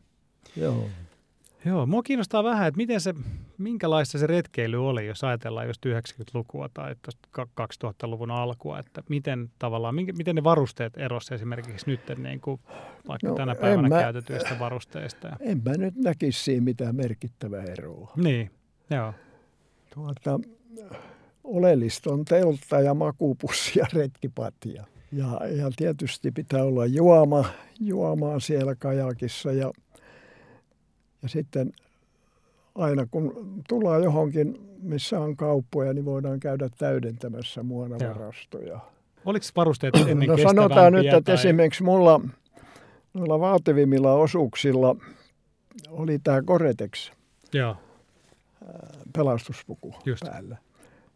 [0.55, 0.89] Joo.
[1.65, 3.13] Joo, mua kiinnostaa vähän, että miten se,
[3.57, 6.95] minkälaista se retkeily oli, jos ajatellaan just 90-lukua tai
[7.37, 12.61] 2000-luvun alkua, että miten tavallaan, miten ne varusteet erosivat esimerkiksi nyt niin kuin
[13.07, 15.37] vaikka no, tänä päivänä mä, käytetyistä varusteista.
[15.39, 18.13] En mä nyt näkisi siinä mitään merkittävää eroa.
[18.15, 18.51] Niin,
[18.89, 19.13] joo.
[19.93, 20.39] Tuota,
[21.43, 24.83] oleellista on teltta ja makupussi ja retkipatja.
[25.11, 27.45] Ja, ja tietysti pitää olla juoma,
[27.79, 29.71] juomaa siellä kajakissa ja,
[31.23, 31.73] ja sitten
[32.75, 38.79] aina kun tullaan johonkin, missä on kauppoja, niin voidaan käydä täydentämässä muonavarastoja.
[39.25, 41.35] Oliko varusteet ennen No sanotaan nyt, että tai...
[41.35, 42.21] esimerkiksi mulla
[43.13, 44.95] noilla vaativimmilla osuuksilla
[45.89, 47.11] oli tämä Goretex
[47.53, 47.77] Joo.
[49.13, 50.23] pelastuspuku Just.
[50.25, 50.57] päällä.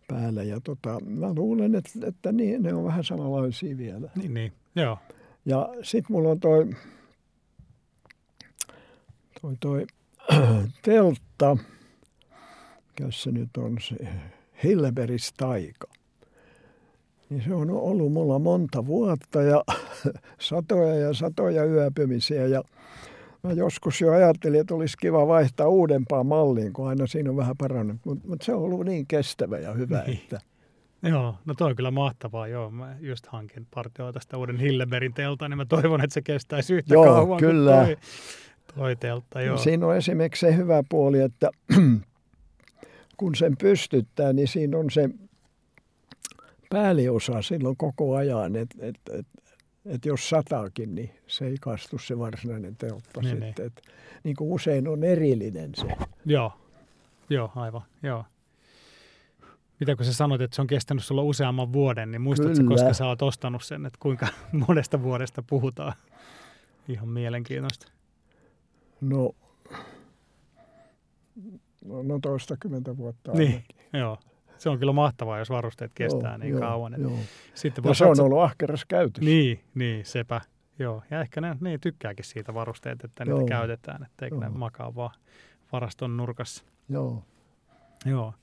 [0.09, 0.43] Päällä.
[0.43, 4.09] Ja tota, mä luulen, että, että niin, ne on vähän samanlaisia vielä.
[4.15, 4.53] Niin, niin.
[4.75, 4.97] Joo.
[5.45, 6.69] Ja sitten mulla on toi,
[9.41, 9.85] toi, toi
[10.81, 11.57] teltta,
[12.87, 13.95] mikä se nyt on se,
[14.63, 15.87] Hilleberis taika.
[17.29, 19.63] Niin se on ollut mulla monta vuotta ja
[20.49, 22.63] satoja ja satoja yöpymisiä ja
[23.43, 27.57] mä joskus jo ajattelin, että olisi kiva vaihtaa uudempaan malliin, kun aina siinä on vähän
[27.57, 27.97] parannut.
[28.05, 30.17] Mutta mut se on ollut niin kestävä ja hyvä, niin.
[30.17, 30.39] että...
[31.03, 32.47] Joo, no toi on kyllä mahtavaa.
[32.47, 36.73] Joo, mä just hankin partioita tästä uuden Hilleberin telta, niin mä toivon, että se kestäisi
[36.73, 37.85] yhtä joo, kauan kyllä.
[37.85, 37.97] kuin
[38.67, 39.41] toi, toi teltta.
[39.41, 39.57] Joo.
[39.57, 41.49] Siinä on esimerkiksi se hyvä puoli, että
[43.17, 45.09] kun sen pystyttää, niin siinä on se
[46.69, 49.27] pääliosa silloin koko ajan, että et, et,
[49.89, 53.53] et jos sataakin, niin se ei kastu se varsinainen teltta niin, sitten.
[53.57, 53.67] Niin.
[53.67, 53.81] Et,
[54.23, 55.87] niin kuin usein on erillinen se.
[56.25, 56.53] Joo,
[57.29, 58.25] joo aivan, joo.
[59.79, 63.05] Mitä kun sä sanoit, että se on kestänyt sulla useamman vuoden, niin muistatko, koska sä
[63.07, 64.27] oot ostanut sen, että kuinka
[64.67, 65.93] monesta vuodesta puhutaan?
[66.87, 67.87] Ihan mielenkiintoista.
[69.01, 69.35] No,
[71.85, 73.75] no, no toistakymmentä vuotta Niin, ainakin.
[73.93, 74.17] joo.
[74.59, 76.95] Se on kyllä mahtavaa, jos varusteet kestää joo, niin joo, kauan.
[76.97, 77.11] Joo.
[77.53, 79.29] Sitten ja se on ollut ahkeras käytössä.
[79.29, 80.41] Niin, niin, sepä.
[80.79, 83.47] Joo, ja ehkä ne niin tykkääkin siitä varusteet, että niitä joo.
[83.47, 84.43] käytetään, etteikö joo.
[84.43, 85.15] ne makaa vaan
[85.71, 86.63] varaston nurkassa.
[86.89, 87.23] Joo.
[88.05, 88.33] Joo.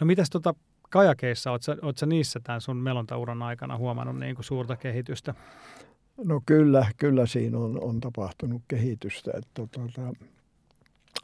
[0.00, 0.54] No mitäs tota
[0.90, 5.34] kajakeissa, oot sä, oot sä niissä tämän sun melontauran aikana huomannut niin kuin suurta kehitystä?
[6.24, 9.30] No kyllä, kyllä siinä on, on tapahtunut kehitystä.
[9.34, 9.80] Että tota,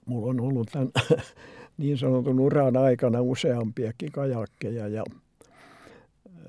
[0.07, 0.91] mulla on ollut tämän
[1.79, 5.05] niin sanotun uran aikana useampiakin kajakkeja ja,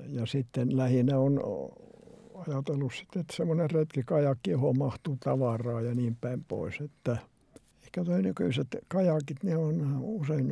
[0.08, 1.40] ja sitten lähinnä on
[2.48, 7.16] ajatellut sitten, että semmoinen retkikajakki, johon mahtuu tavaraa ja niin päin pois, että
[7.82, 10.46] ehkä toi nykyiset kajakit, ne on usein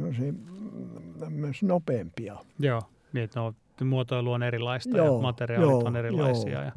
[1.31, 2.37] myös nopeampia.
[2.59, 6.53] Joo, niin että no, muotoilu on erilaista joo, ja materiaalit joo, on erilaisia.
[6.53, 6.63] Joo.
[6.63, 6.73] Ja,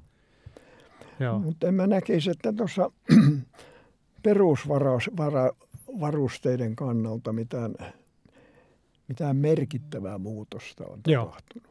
[1.20, 1.40] joo.
[1.40, 2.92] Mutta en mä näkisi, että tuossa
[5.96, 7.76] perusvarusteiden kannalta mitään,
[9.08, 11.68] mitään merkittävää muutosta on tapahtunut.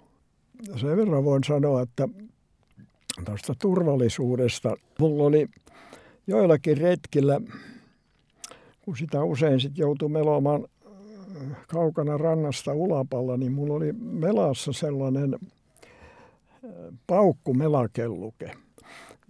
[0.69, 0.79] Joo.
[0.79, 2.09] Sen verran voin sanoa, että
[3.25, 4.77] tuosta turvallisuudesta.
[4.99, 5.49] Mulla oli
[6.27, 7.41] joillakin retkillä,
[8.83, 15.35] kun sitä usein sitten joutui melomaan äh, kaukana rannasta ulapalla, niin mulla oli melassa sellainen
[15.35, 16.71] äh,
[17.07, 18.51] paukkumelakelluke.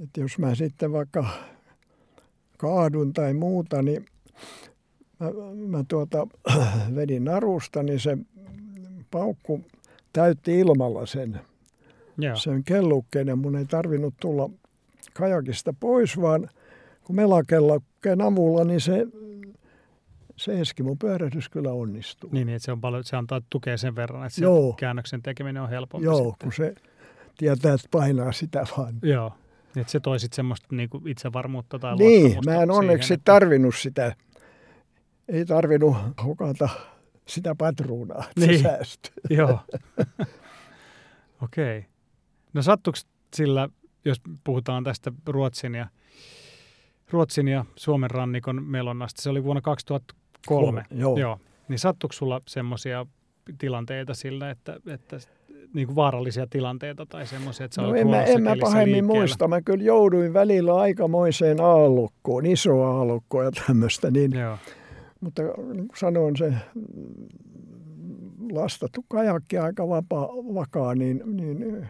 [0.02, 1.26] Että jos mä sitten vaikka
[2.58, 4.06] kaadun tai muuta, niin
[5.24, 6.26] mä, mä tuota,
[6.96, 8.18] vedin narusta, niin se
[9.10, 9.60] paukku
[10.12, 11.40] täytti ilmalla sen
[12.18, 12.36] Joo.
[12.36, 14.50] sen kellukkeen ja mun ei tarvinnut tulla
[15.12, 16.48] kajakista pois, vaan
[17.04, 19.06] kun melakellakkeen avulla, niin se,
[20.36, 22.30] se Eskimo pyörähdys kyllä onnistuu.
[22.32, 24.70] Niin, niin että se, on paljon, se antaa tukea sen verran, että Joo.
[24.70, 26.04] se käännöksen tekeminen on helpompi.
[26.04, 26.36] Joo, sitten.
[26.46, 26.74] kun se
[27.38, 28.94] tietää, että painaa sitä vaan.
[29.02, 29.32] Joo,
[29.76, 33.32] että se toi sitten semmoista niinku itsevarmuutta tai Niin, mä en onneksi siihen, että...
[33.32, 34.14] tarvinnut sitä.
[35.28, 36.68] Ei tarvinnut hukata
[37.26, 38.58] sitä patruunaa, että niin.
[38.58, 38.78] se
[39.36, 39.58] Joo.
[41.42, 41.78] Okei.
[41.78, 41.90] Okay.
[42.52, 42.98] No sattuiko
[43.34, 43.68] sillä,
[44.04, 45.86] jos puhutaan tästä Ruotsin ja,
[47.10, 50.24] Ruotsin ja Suomen rannikon melonnasta, se oli vuonna 2003.
[50.46, 51.18] Kolme, joo.
[51.18, 51.38] joo.
[51.68, 53.06] Niin sattuiko sulla semmoisia
[53.58, 55.18] tilanteita sillä, että, että
[55.74, 59.20] niin kuin vaarallisia tilanteita tai semmoisia, että sä no en mä, en mä pahemmin liikkeellä.
[59.20, 59.48] muista.
[59.48, 64.10] Mä kyllä jouduin välillä aikamoiseen aallokkoon, iso aallokko ja tämmöistä.
[64.10, 64.58] Niin, Joo.
[65.24, 66.52] Mutta niin kuin sanoin, se
[68.52, 71.88] lastattu kajakki aika vapaa, vakaa, niin, niin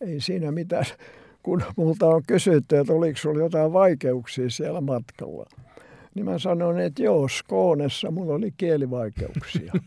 [0.00, 0.84] ei siinä mitään.
[1.42, 5.46] Kun multa on kysytty, että oliko sinulla jotain vaikeuksia siellä matkalla,
[6.14, 9.72] niin mä sanoin, että joo, Skoonessa mulla oli kielivaikeuksia.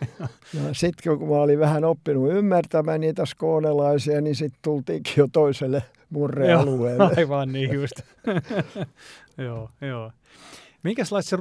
[0.54, 5.82] ja sitten kun mä olin vähän oppinut ymmärtämään niitä skoonelaisia, niin sitten tultiinkin jo toiselle
[6.10, 7.04] murrealueelle.
[7.04, 8.00] Joo, aivan niin just.
[9.38, 10.12] joo, joo.
[10.82, 11.36] Minkälaista se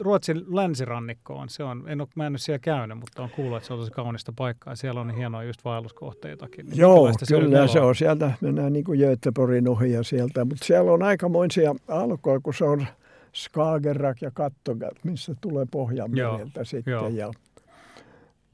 [0.00, 1.48] Ruotsin länsirannikko on?
[1.48, 3.78] Se on en ole, mä en ole siellä käynyt, mutta on kuullut, että se on
[3.78, 4.76] tosi kaunista paikkaa.
[4.76, 6.66] Siellä on hienoja just vaelluskohteitakin.
[6.66, 7.94] Niin Joo, kyllä se, se on.
[7.94, 10.44] Sieltä mennään niin kuin Göteborgin ohi ja sieltä.
[10.44, 12.86] Mutta siellä on aikamoisia alkoja, kun se on
[13.34, 16.92] Skagerrak ja Kattogat, missä tulee Pohjanmereltä sitten.
[16.92, 17.08] Joo.
[17.08, 17.30] Ja,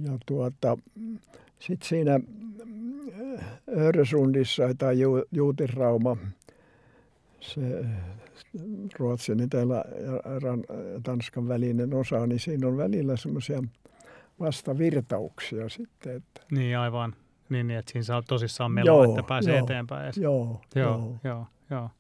[0.05, 0.79] ja tuota,
[1.59, 2.21] sitten siinä
[3.77, 6.17] Öresundissa tai Ju, Juutinrauma,
[7.41, 7.85] se
[8.99, 9.85] Ruotsin etelä-
[10.95, 13.63] ja Tanskan välinen osa, niin siinä on välillä semmoisia
[14.41, 16.17] vastavirtauksia sitten.
[16.17, 16.41] Että.
[16.51, 17.15] Niin aivan.
[17.49, 20.05] Niin, niin, että siinä saa tosissaan meloa, että pääsee joo, eteenpäin.
[20.05, 20.17] Edes.
[20.17, 21.17] Joo, joo, joo.
[21.25, 21.91] joo, joo.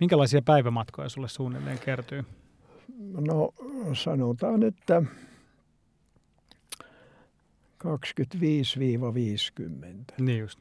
[0.00, 2.24] Minkälaisia päivämatkoja sulle suunnilleen kertyy?
[3.20, 3.52] No
[3.94, 5.02] sanotaan, että
[7.84, 7.88] 25-50.
[10.18, 10.60] Niin just.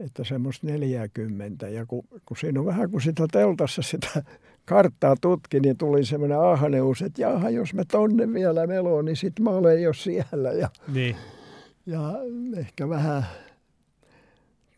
[0.00, 1.68] Että semmoista 40.
[1.68, 4.22] Ja kun, kun siinä on vähän, kun sitä teltassa sitä
[4.64, 9.44] karttaa tutki, niin tuli semmoinen ahneus, että jaha, jos me tonne vielä meloon, niin sitten
[9.44, 10.52] mä olen jo siellä.
[10.52, 11.16] Ja, niin.
[11.86, 12.00] ja
[12.56, 13.24] ehkä vähän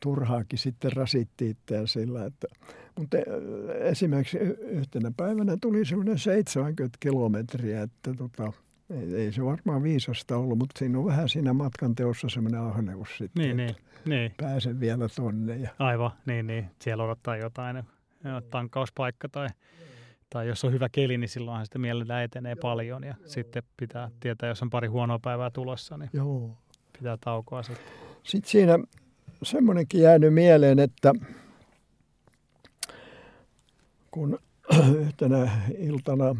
[0.00, 2.46] turhaakin sitten rasitti itseään sillä, että
[2.98, 3.16] mutta
[3.80, 8.52] esimerkiksi yhtenä päivänä tuli semmoinen 70 kilometriä, että tota,
[8.90, 13.08] ei, ei se varmaan viisasta ollut, mutta siinä on vähän siinä matkan teossa semmoinen ahneus
[13.18, 13.42] sitten.
[13.42, 14.34] Niin, niin, niin.
[14.36, 15.56] Pääsen vielä tonne.
[15.56, 15.70] Ja...
[15.78, 16.70] Aivan, niin, niin.
[16.78, 17.84] Siellä odottaa jotain
[18.50, 19.48] tankkauspaikka tai,
[20.30, 23.28] tai jos on hyvä keli, niin silloinhan sitä mielellä etenee paljon ja Joo.
[23.28, 26.56] sitten pitää tietää, jos on pari huonoa päivää tulossa, niin Joo.
[26.98, 27.86] pitää taukoa sitten.
[28.22, 28.78] Sitten siinä
[29.42, 31.12] semmoinenkin jäänyt mieleen, että
[34.10, 34.38] kun
[35.06, 36.36] yhtenä iltana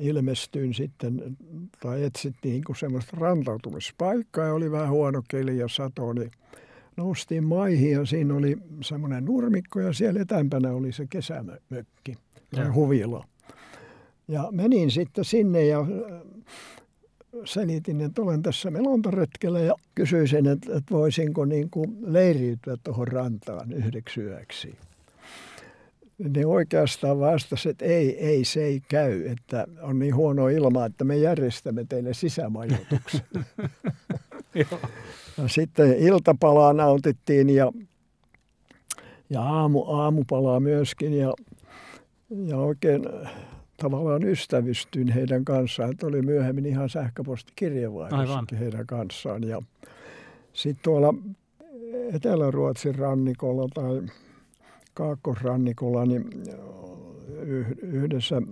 [0.00, 1.36] ilmestyin sitten,
[1.82, 6.30] tai etsittiin niin semmoista rantautumispaikkaa ja oli vähän huono keli ja sato, niin
[6.96, 12.14] noustiin maihin ja siinä oli semmoinen nurmikko ja siellä etämpänä oli se kesämökki
[12.54, 12.72] tai ja.
[12.72, 13.24] huvila.
[14.28, 15.86] Ja menin sitten sinne ja
[17.44, 23.72] selitin, että olen tässä melontaretkellä ja kysyisin, että, että voisinko niin kuin leiriytyä tuohon rantaan
[23.72, 24.74] yhdeksi yöksi
[26.18, 31.04] ne oikeastaan vastasi, että ei, ei, se ei käy, että on niin huono ilma, että
[31.04, 33.20] me järjestämme teille sisämajoituksen.
[35.38, 37.72] ja sitten iltapalaa nautittiin ja,
[39.30, 41.34] ja aamu, aamupalaa myöskin ja,
[42.46, 43.02] ja oikein
[43.76, 45.90] tavallaan ystävystyin heidän kanssaan.
[45.90, 49.44] Että oli myöhemmin ihan sähköpostikirjeenvaihdossakin heidän kanssaan.
[49.44, 49.62] Ja
[50.52, 51.14] sitten tuolla
[52.12, 54.02] Etelä-Ruotsin rannikolla tai
[54.94, 56.30] Kaakkosrannikolla niin
[57.82, 58.42] yhdessä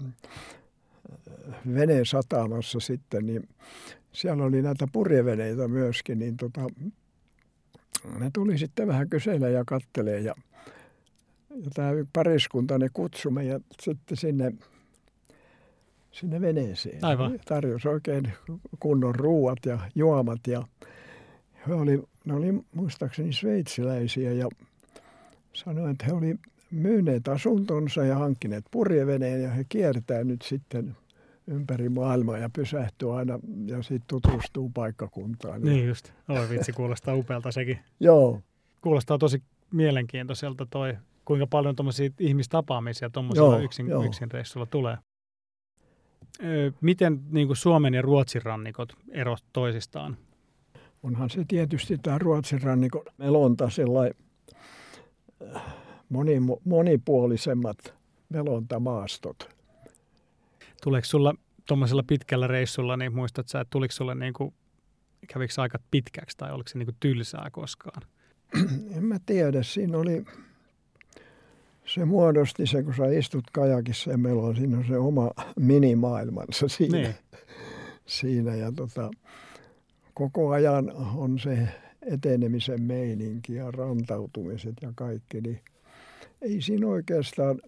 [2.04, 3.48] satamassa sitten, niin
[4.12, 6.60] siellä oli näitä purjeveneitä myöskin, niin tota,
[8.18, 10.34] ne tuli sitten vähän kyselemään ja kattelee ja,
[11.50, 14.52] ja tämä pariskunta ne kutsui meidät sitten sinne,
[16.12, 17.04] sinne veneeseen.
[17.04, 17.38] Aivan.
[17.44, 18.32] Tarjosi oikein
[18.80, 20.62] kunnon ruuat ja juomat ja
[21.68, 24.48] he oli, ne oli muistaakseni sveitsiläisiä ja
[25.52, 26.36] sanoi, että he oli
[26.70, 30.96] myyneet asuntonsa ja hankkineet purjeveneen ja he kiertää nyt sitten
[31.46, 35.62] ympäri maailmaa ja pysähtyy aina ja sitten tutustuu paikkakuntaan.
[35.62, 36.12] Niin just.
[36.28, 37.78] Oi vitsi, kuulostaa upealta sekin.
[38.00, 38.40] Joo.
[38.82, 44.96] Kuulostaa tosi mielenkiintoiselta toi, kuinka paljon tuommoisia ihmistapaamisia tuommoisella yksin, yksin reissulla tulee.
[46.80, 50.16] Miten niin kuin Suomen ja Ruotsin rannikot erot toisistaan?
[51.02, 54.14] Onhan se tietysti tämä Ruotsin rannikon melonta sellainen
[56.64, 57.94] monipuolisemmat
[58.28, 59.56] melontamaastot.
[60.82, 61.34] Tuleeko sulla
[61.66, 64.54] tuommoisella pitkällä reissulla, niin muistat sä, että tuliko sulle niin kuin,
[65.28, 68.02] kävikö aika pitkäksi tai oliko se niin kuin tylsää koskaan?
[68.96, 69.62] En mä tiedä.
[69.62, 70.24] Siinä oli,
[71.86, 76.68] se muodosti se, kun sä istut kajakissa ja meillä on siinä on se oma minimaailmansa
[76.68, 76.98] siinä.
[76.98, 77.14] Niin.
[78.06, 79.10] siinä ja tota,
[80.14, 81.68] koko ajan on se
[82.02, 85.60] etenemisen meininki ja rantautumiset ja kaikki, niin
[86.42, 87.60] ei siinä oikeastaan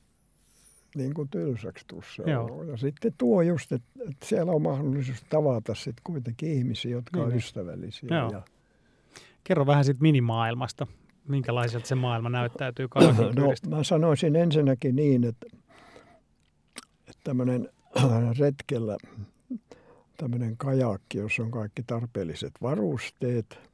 [0.94, 6.02] niin kuin tylsäksi tuossa Ja sitten tuo just, että, että siellä on mahdollisuus tavata sitten
[6.04, 7.26] kuitenkin ihmisiä, jotka niin.
[7.26, 8.08] on ystävällisiä.
[8.10, 8.30] Joo.
[8.32, 8.42] Ja...
[9.44, 10.86] Kerro vähän siitä minimaailmasta.
[11.28, 12.88] Minkälaiselta se maailma näyttäytyy
[13.36, 15.46] No mä sanoisin ensinnäkin niin, että,
[17.08, 17.68] että tämmöinen
[18.38, 18.96] retkellä
[20.16, 23.71] tämmöinen kajakki, jossa on kaikki tarpeelliset varusteet,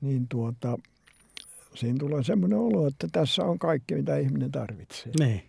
[0.00, 0.78] niin tuota,
[1.74, 5.12] siinä tulee semmoinen olo, että tässä on kaikki, mitä ihminen tarvitsee.
[5.18, 5.42] Niin,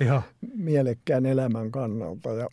[0.00, 0.22] joo.
[0.54, 2.32] Mielekkään elämän kannalta.
[2.32, 2.48] Ja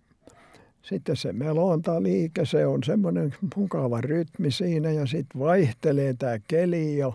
[0.82, 6.98] sitten se melonta liike, se on semmoinen mukava rytmi siinä ja sitten vaihtelee tämä keli
[6.98, 7.12] ja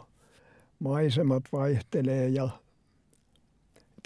[0.79, 2.48] maisemat vaihtelee ja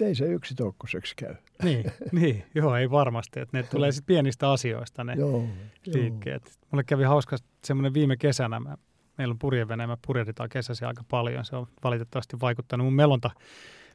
[0.02, 1.34] ei se yksitoikkoiseksi käy.
[1.62, 1.84] Niin,
[2.20, 3.40] niin, joo, ei varmasti.
[3.40, 5.44] Että ne tulee sitten pienistä asioista ne joo,
[5.86, 6.42] liikkeet.
[6.44, 6.66] Joo.
[6.70, 8.76] Mulle kävi hauska semmoinen viime kesänä, mä
[9.18, 11.44] meillä on purjevene, me purjehditaan kesäsi aika paljon.
[11.44, 13.30] Se on valitettavasti vaikuttanut mun melonta,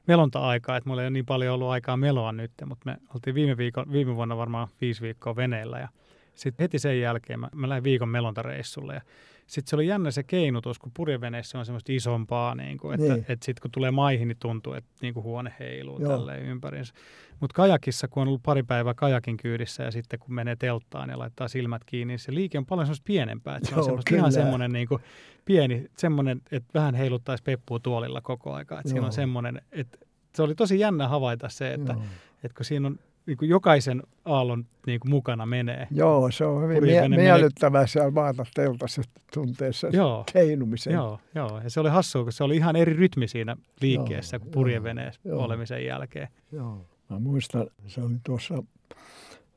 [0.07, 3.57] melonta-aikaa, että mulla ei ole niin paljon ollut aikaa meloa nyt, mutta me oltiin viime,
[3.57, 5.87] viikon, viime vuonna varmaan viisi viikkoa veneellä ja
[6.35, 9.01] sitten heti sen jälkeen mä, mä lähdin viikon melontareissulle ja
[9.47, 13.25] sitten se oli jännä se keinutus, kun purjeveneessä on semmoista isompaa, niin kuin, että, niin.
[13.29, 16.11] että sitten kun tulee maihin, niin tuntuu, että niin kuin huone heiluu Joo.
[16.11, 16.93] tälleen ympäriinsä.
[17.39, 21.19] Mutta kajakissa, kun on ollut pari päivää kajakin kyydissä ja sitten kun menee telttaan ja
[21.19, 23.55] laittaa silmät kiinni, niin se liike on paljon semmoista pienempää.
[23.55, 25.01] Että se Joo, on semmoista ihan semmoinen niin kuin
[25.45, 28.79] pieni, semmoinen, että vähän heiluttaisi peppua tuolilla koko aika.
[28.79, 29.97] Että siinä on semmoinen, että
[30.35, 31.95] se oli tosi jännä havaita se, että,
[32.43, 35.87] että kun siinä on niin kuin jokaisen aallon niin kuin mukana menee.
[35.91, 39.01] Joo, se on hyvin mie- miellyttävää siellä maata teltassa
[39.33, 40.93] tunteessa joo, keinumisen.
[40.93, 44.39] Joo, joo, ja se oli hassua, kun se oli ihan eri rytmi siinä liikkeessä joo,
[44.39, 46.27] kuin purjeveneessä joo, olemisen jälkeen.
[46.51, 48.63] Joo, mä muistan, se oli tuossa,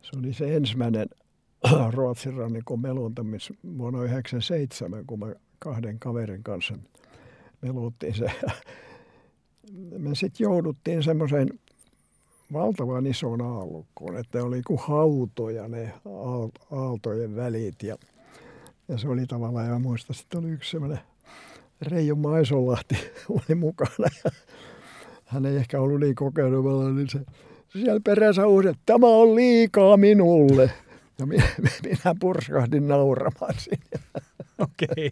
[0.03, 1.09] se oli se ensimmäinen
[1.95, 6.75] Ruotsin rannikon meluntamis vuonna 1997, kun mä kahden kaverin kanssa
[7.63, 8.27] meluttiin se.
[9.99, 11.49] Me sitten jouduttiin semmoiseen
[12.53, 15.93] valtavan ison aallokkoon, että oli kuin hautoja ne
[16.71, 17.97] aaltojen välit ja,
[18.89, 20.99] ja se oli tavallaan, ja muista sitten oli yksi semmoinen
[21.83, 22.95] Reijo Maisonlahti
[23.29, 24.31] oli mukana ja
[25.25, 27.21] hän ei ehkä ollut niin kokenut, niin se,
[27.69, 30.71] siellä perässä uusi, että tämä on liikaa minulle.
[31.19, 31.45] Ja minä,
[31.85, 34.01] minä purskahdin nauramaan sinne.
[34.59, 35.11] Okei.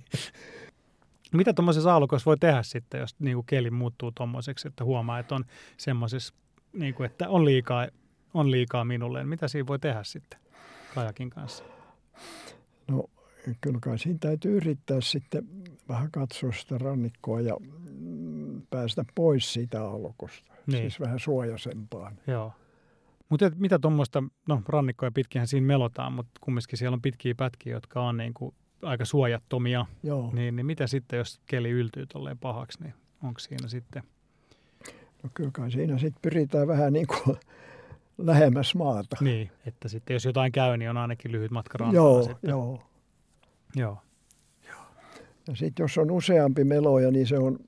[1.32, 5.34] Mitä tuommoisessa aallokossa voi tehdä sitten, jos niin kuin keli muuttuu tuommoiseksi, että huomaa, että
[5.34, 5.44] on
[5.76, 6.34] semmoisessa
[6.72, 7.86] niin kuin, että on liikaa,
[8.34, 9.24] on liikaa minulle.
[9.24, 10.40] Mitä siinä voi tehdä sitten
[10.94, 11.64] kajakin kanssa?
[12.88, 13.04] No
[13.60, 15.48] kyllä kai siinä täytyy yrittää sitten
[15.88, 17.56] vähän katsoa sitä rannikkoa ja
[17.90, 20.52] mm, päästä pois siitä alkosta.
[20.66, 20.78] Niin.
[20.78, 22.18] Siis vähän suojaisempaan.
[22.26, 22.52] Joo.
[23.28, 28.02] Mutta mitä tuommoista, no rannikkoja pitkinhän siinä melotaan, mutta kumminkin siellä on pitkiä pätkiä, jotka
[28.02, 29.86] on niin kuin aika suojattomia.
[30.02, 30.30] Joo.
[30.32, 34.02] Niin, niin mitä sitten, jos keli yltyy tolleen pahaksi, niin onko siinä sitten–
[35.22, 37.36] No kyllä kai siinä sitten pyritään vähän niin kuin
[38.18, 39.16] lähemmäs maata.
[39.20, 42.50] Niin, että sitten jos jotain käy, niin on ainakin lyhyt matka rantaan Joo, sitten.
[42.50, 42.82] joo.
[43.76, 43.98] Joo.
[45.48, 47.58] Ja sitten jos on useampi meloja, niin se on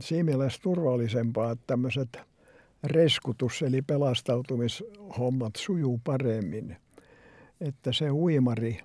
[0.00, 2.18] siinä mielessä turvallisempaa, että tämmöiset
[2.84, 6.76] reskutus- eli pelastautumishommat sujuu paremmin.
[7.60, 8.80] Että se uimari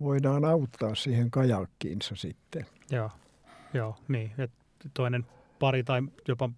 [0.00, 2.66] voidaan auttaa siihen kajakkiinsa sitten.
[2.90, 3.10] Joo,
[3.74, 4.32] joo niin.
[4.38, 5.26] että toinen
[5.58, 6.50] pari tai jopa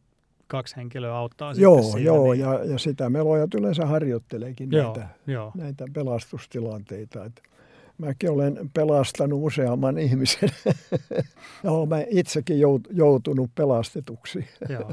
[0.49, 2.41] kaksi henkilöä auttaa Joo, siinä, joo niin...
[2.41, 5.53] ja, ja sitä melojat yleensä harjoitteleekin joo, näitä, joo.
[5.55, 7.25] näitä pelastustilanteita.
[7.25, 7.43] Että
[7.99, 10.49] mäkin olen pelastanut useamman ihmisen.
[11.65, 12.57] joo, mä itsekin
[12.91, 14.49] joutunut pelastetuksi.
[14.69, 14.93] joo.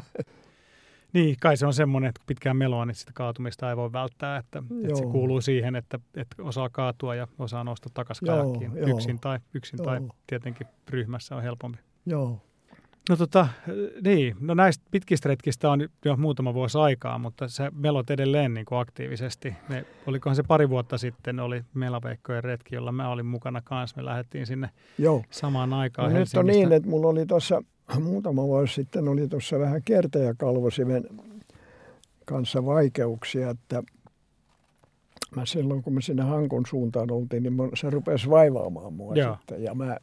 [1.14, 4.64] Niin, kai se on semmoinen, että pitkään meloa, niin sitä kaatumista ei voi välttää, että,
[4.84, 9.40] että se kuuluu siihen, että, että osaa kaatua ja osaa nousta takaisin kajakkiin yksin tai,
[9.54, 11.78] yksin tai tietenkin ryhmässä on helpompi.
[12.06, 12.42] Joo.
[13.10, 13.48] No tota,
[14.04, 18.66] niin, no näistä pitkistä retkistä on jo muutama vuosi aikaa, mutta se melot edelleen niin
[18.66, 19.56] kuin aktiivisesti.
[19.70, 23.98] Me, olikohan se pari vuotta sitten, oli Melaveikkojen retki, jolla mä olin mukana kanssa.
[23.98, 25.24] Me lähdettiin sinne Joo.
[25.30, 27.64] samaan aikaan no Nyt on niin, että mulla oli tuossa
[28.04, 31.04] muutama vuosi sitten, oli tuossa vähän kertäjäkalvosimen
[32.26, 33.84] kanssa vaikeuksia, että
[35.36, 39.36] mä silloin kun me sinne Hankon suuntaan oltiin, niin se rupesi vaivaamaan mua Joo.
[39.36, 39.64] sitten.
[39.64, 39.98] Ja mä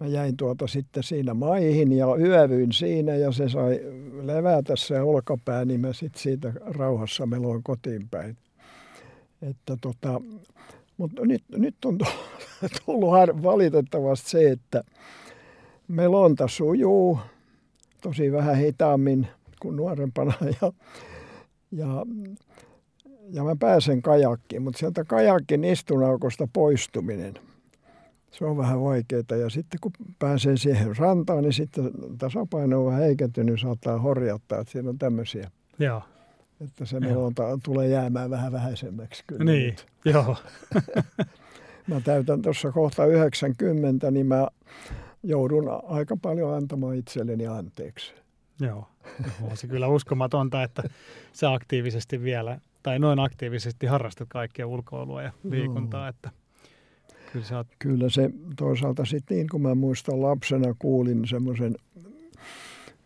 [0.00, 3.80] mä jäin tuota sitten siinä maihin ja yövyin siinä ja se sai
[4.22, 8.36] levätä se olkapää, niin mä sitten siitä rauhassa meloin kotiin päin.
[9.42, 10.20] Että tota,
[10.96, 11.98] mutta nyt, nyt on
[12.86, 13.10] tullut
[13.42, 14.84] valitettavasti se, että
[15.88, 17.18] melonta sujuu
[18.02, 19.26] tosi vähän hitaammin
[19.60, 20.32] kuin nuorempana
[20.62, 20.72] ja,
[21.72, 22.06] ja,
[23.30, 27.34] ja mä pääsen kajakkiin, mutta sieltä kajakkin istunaukosta poistuminen–
[28.30, 29.36] se on vähän vaikeaa.
[29.40, 34.60] Ja sitten kun pääsee siihen rantaan, niin sitten tasapaino on vähän heikentynyt, saattaa horjattaa.
[34.60, 35.50] Että siinä on tämmöisiä.
[35.78, 36.02] Joo.
[36.60, 39.44] Että se melonta tulee jäämään vähän vähäisemmäksi kyllä.
[39.44, 39.86] Niin, nyt.
[40.04, 40.36] joo.
[41.88, 44.48] mä täytän tuossa kohta 90, niin mä
[45.22, 48.14] joudun aika paljon antamaan itselleni anteeksi.
[48.60, 48.88] Joo,
[49.50, 50.82] on se kyllä uskomatonta, että
[51.32, 56.08] sä aktiivisesti vielä, tai noin aktiivisesti harrastat kaikkea ulkoilua ja liikuntaa, Joo.
[56.08, 56.30] että
[57.32, 57.66] Kyllä, sä oot...
[57.78, 61.74] Kyllä se toisaalta sitten niin kuin mä muistan lapsena kuulin semmoisen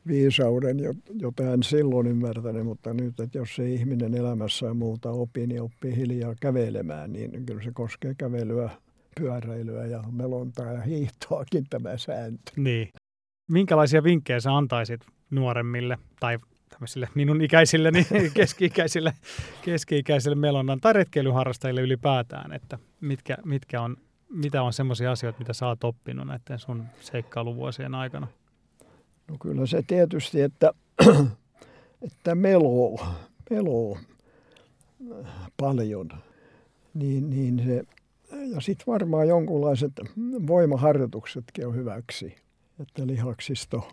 [0.06, 0.76] viisauden,
[1.20, 5.96] jota en silloin ymmärtänyt, mutta nyt, että jos se ihminen elämässä muuta opi, niin oppii
[5.96, 8.70] hiljaa kävelemään, niin kyllä se koskee kävelyä,
[9.20, 12.52] pyöräilyä ja melontaa ja hiihtoakin tämä sääntö.
[12.56, 12.88] Niin.
[13.50, 15.00] Minkälaisia vinkkejä sä antaisit
[15.30, 19.12] nuoremmille tai tämmöisille minun ikäisilleni, keski-ikäisille,
[19.64, 23.96] keski-ikäisille melonnan tai retkeilyharrastajille ylipäätään, että mitkä, mitkä on
[24.32, 28.28] mitä on semmoisia asioita, mitä sä oot oppinut näiden sun seikkailuvuosien aikana?
[29.28, 30.72] No kyllä se tietysti, että,
[32.06, 33.06] että meloo,
[33.50, 33.98] meloo
[35.56, 36.08] paljon,
[36.94, 37.84] niin, niin se
[38.60, 39.92] sitten varmaan jonkunlaiset
[40.46, 42.36] voimaharjoituksetkin on hyväksi,
[42.80, 43.88] että lihaksisto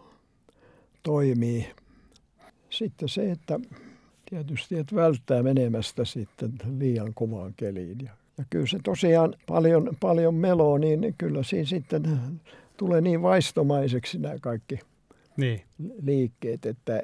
[1.03, 1.67] toimii.
[2.69, 3.59] Sitten se, että
[4.29, 7.97] tietysti että välttää menemästä sitten liian kovaan keliin.
[8.05, 12.19] Ja, ja kyllä se tosiaan paljon, paljon meloo, niin kyllä siinä sitten
[12.77, 14.79] tulee niin vaistomaiseksi nämä kaikki
[15.37, 15.61] niin.
[16.01, 17.03] liikkeet, että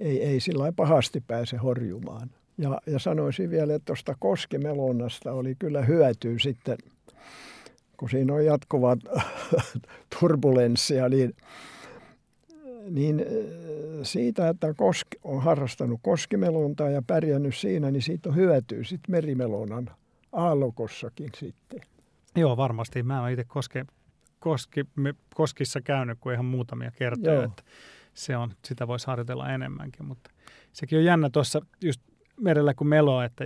[0.00, 2.30] ei, ei sillä pahasti pääse horjumaan.
[2.58, 6.78] Ja, ja sanoisin vielä, että tuosta koskimelonnasta oli kyllä hyötyä sitten,
[7.96, 8.96] kun siinä on jatkuvaa
[10.20, 11.34] turbulenssia, niin,
[12.90, 13.24] niin
[14.02, 19.90] siitä, että koski, on harrastanut koskimelontaa ja pärjännyt siinä, niin siitä on hyötyä sitten merimelonan
[20.36, 21.80] aallokossakin sitten.
[22.36, 23.02] Joo, varmasti.
[23.02, 23.86] Mä olen itse koske,
[24.40, 27.44] koski, me, koskissa käynyt kuin ihan muutamia kertoja, Joo.
[27.44, 27.62] että
[28.14, 30.30] se on, sitä voisi harjoitella enemmänkin, mutta
[30.72, 32.00] sekin on jännä tuossa just
[32.40, 33.44] merellä kuin melo, että,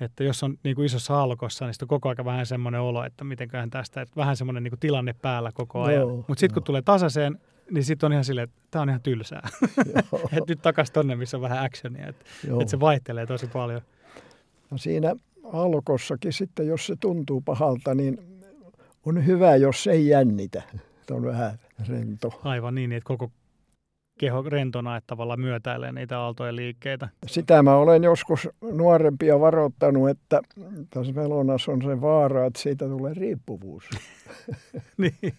[0.00, 3.24] että jos on niin kuin isossa alkossa, niin on koko ajan vähän semmoinen olo, että
[3.24, 6.08] mitenköhän tästä, että vähän semmoinen niin kuin tilanne päällä koko ajan.
[6.08, 7.40] Mutta sitten kun tulee tasaiseen,
[7.70, 9.48] niin sitten on ihan silleen, että tämä on ihan tylsää.
[10.32, 12.08] että nyt takaisin tonne, missä on vähän actionia.
[12.08, 12.24] Että,
[12.60, 13.82] että se vaihtelee tosi paljon.
[14.70, 15.14] No siinä
[15.52, 18.18] alkossakin sitten, jos se tuntuu pahalta, niin
[19.06, 20.62] on hyvä, jos ei jännitä.
[20.74, 22.40] Että on vähän rento.
[22.44, 23.30] Aivan niin, että koko
[24.18, 27.08] keho rentona, että tavallaan myötäilee niitä aaltojen liikkeitä.
[27.26, 30.40] Sitä mä olen joskus nuorempia varoittanut, että
[30.90, 33.84] tässä velonas on se vaara, että siitä tulee riippuvuus.
[34.98, 35.34] niin.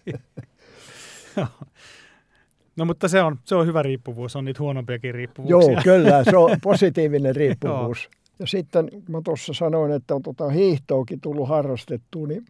[2.75, 5.71] No mutta se on, se on hyvä riippuvuus, on niitä huonompiakin riippuvuuksia.
[5.71, 8.09] Joo, kyllä, se on positiivinen riippuvuus.
[8.39, 12.45] Ja sitten mä tuossa sanoin, että on tota hiihtoakin tullut harrastettua, niin,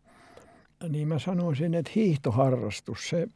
[0.89, 3.27] niin mä sanoisin, että hiihtoharrastus, se,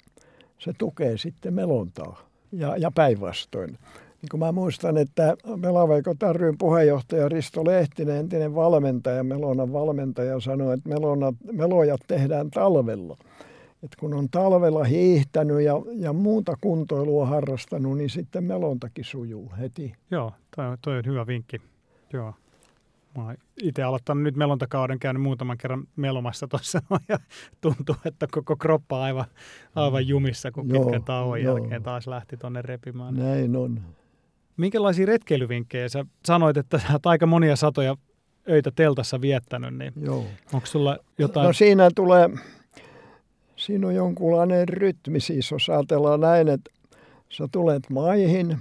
[0.60, 3.78] se tukee sitten melontaa ja, ja päinvastoin.
[4.22, 10.74] Niin kun mä muistan, että Melaveiko Tarryn puheenjohtaja Risto Lehtinen, entinen valmentaja, Melonan valmentaja, sanoi,
[10.74, 13.18] että melonat, melojat tehdään talvella.
[13.84, 19.94] Et kun on talvella hiihtänyt ja, ja muuta kuntoilua harrastanut, niin sitten melontakin sujuu heti.
[20.12, 21.62] Joo, toi, toi on hyvä vinkki.
[22.14, 22.34] Joo.
[23.18, 27.20] Mä oon itse aloittanut nyt melontakauden, käynyt muutaman kerran melomassa tuossa ja
[27.62, 29.26] tuntuu, että koko kroppa aivan,
[29.76, 31.58] aivan jumissa, kun joo, pitkän tauon joo.
[31.58, 33.14] jälkeen taas lähti tuonne repimään.
[33.14, 33.82] Näin on.
[34.58, 35.90] Minkälaisia retkeilyvinkkejä?
[35.90, 37.98] Sä sanoit, että sä oot aika monia satoja
[38.50, 40.26] öitä teltassa viettänyt, niin joo.
[40.54, 41.48] onko sulla jotain?
[41.48, 42.30] No siinä tulee,
[43.56, 46.72] siinä on jonkunlainen rytmi siis, jos ajatellaan näin, että
[47.30, 48.58] sä tulet maihin,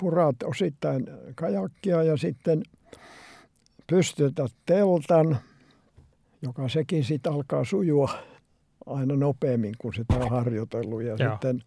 [0.00, 2.62] puraat osittain kajakkia ja sitten–
[3.86, 5.38] pystytä teltan,
[6.42, 8.10] joka sekin sitten alkaa sujua
[8.86, 11.02] aina nopeammin, kun sitä on harjoitellut.
[11.02, 11.62] Ja sitten,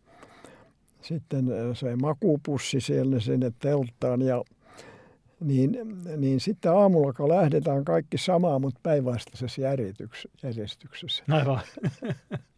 [1.01, 4.43] sitten se makupussi siellä sinne telttaan ja
[5.39, 5.77] niin,
[6.17, 9.61] niin sitten aamulla, kun lähdetään kaikki samaa, mutta päinvastaisessa
[10.43, 11.23] järjestyksessä.
[11.29, 11.61] Aivan.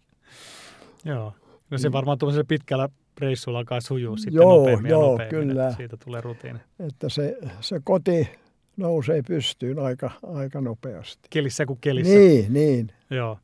[1.05, 1.33] Joo.
[1.69, 5.71] No se varmaan tuollaisella pitkällä reissulla alkaa sujuu sitten joo, nopeammin joo, ja nopeammin, kyllä.
[5.71, 6.59] Siitä tulee rutiini.
[6.79, 8.29] Että se, se koti,
[8.77, 11.27] nousee pystyyn aika, aika nopeasti.
[11.29, 12.13] Kelissä kuin kelissä.
[12.13, 12.91] Niin, niin.
[13.09, 13.39] Joo.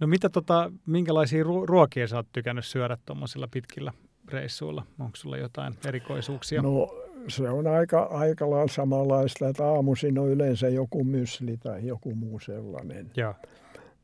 [0.00, 3.92] No mitä tota, minkälaisia ruokia sä oot tykännyt syödä tuommoisilla pitkillä
[4.28, 4.86] reissuilla?
[4.98, 6.62] Onko sulla jotain erikoisuuksia?
[6.62, 12.14] No se on aika, aika lailla samanlaista, että aamuisin on yleensä joku mysli tai joku
[12.14, 13.10] muu sellainen.
[13.16, 13.34] Ja,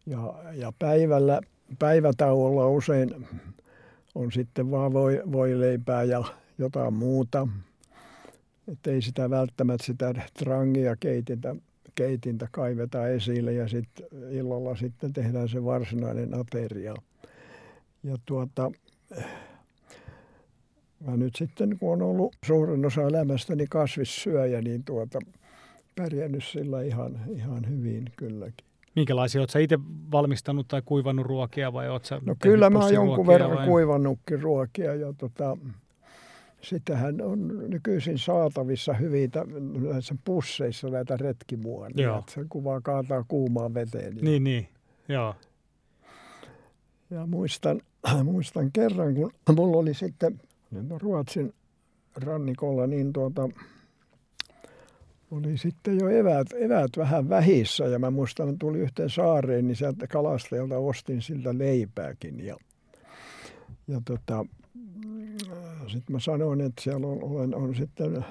[0.06, 1.40] ja, ja päivällä,
[1.78, 3.26] päivätauolla usein
[4.14, 6.24] on sitten vaan voi, voi leipää ja
[6.58, 7.48] jotain muuta.
[8.72, 11.56] Että ei sitä välttämättä sitä trangia keitintä,
[11.94, 16.94] keitintä kaiveta esille ja sitten illalla sitten tehdään se varsinainen ateria.
[18.02, 18.70] Ja tuota,
[21.06, 25.18] mä nyt sitten kun on ollut suurin osa elämästäni kasvissyöjä, niin tuota,
[25.96, 28.66] pärjännyt sillä ihan, ihan hyvin kylläkin.
[28.96, 29.78] Minkälaisia oletko itse
[30.12, 33.66] valmistanut tai kuivannut ruokia vai oletko No kyllä mä oon jonkun verran vai?
[33.66, 35.56] kuivannutkin ruokia ja tota,
[36.62, 39.30] Sitähän on nykyisin saatavissa hyvin
[39.92, 42.08] näissä pusseissa näitä retkimuoneja.
[42.08, 42.24] Joo.
[42.28, 44.16] Se kuvaa kaataa kuumaan veteen.
[44.16, 44.68] Ja, niin, niin.
[45.08, 45.34] Joo.
[47.10, 47.80] Ja muistan,
[48.24, 50.40] muistan kerran, kun mulla oli sitten
[50.98, 51.54] Ruotsin
[52.16, 53.48] rannikolla, niin tuota,
[55.30, 57.84] oli sitten jo eväät, eväät vähän vähissä.
[57.84, 62.46] Ja mä muistan, että tuli yhteen saareen, niin sieltä kalastajalta ostin siltä leipääkin.
[62.46, 62.56] Ja,
[63.88, 64.46] ja tota,
[65.90, 68.24] sitten mä sanoin, että siellä on, olen, on sitten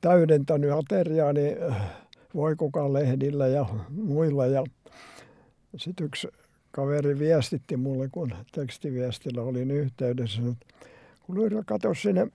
[0.00, 1.56] täydentänyt ateriaani
[2.34, 4.46] voikukan lehdillä ja muilla.
[4.46, 4.64] Ja
[5.76, 6.28] sitten yksi
[6.70, 10.66] kaveri viestitti mulle, kun tekstiviestillä olin yhteydessä, että
[11.22, 12.26] kun Lyyrä katso sinne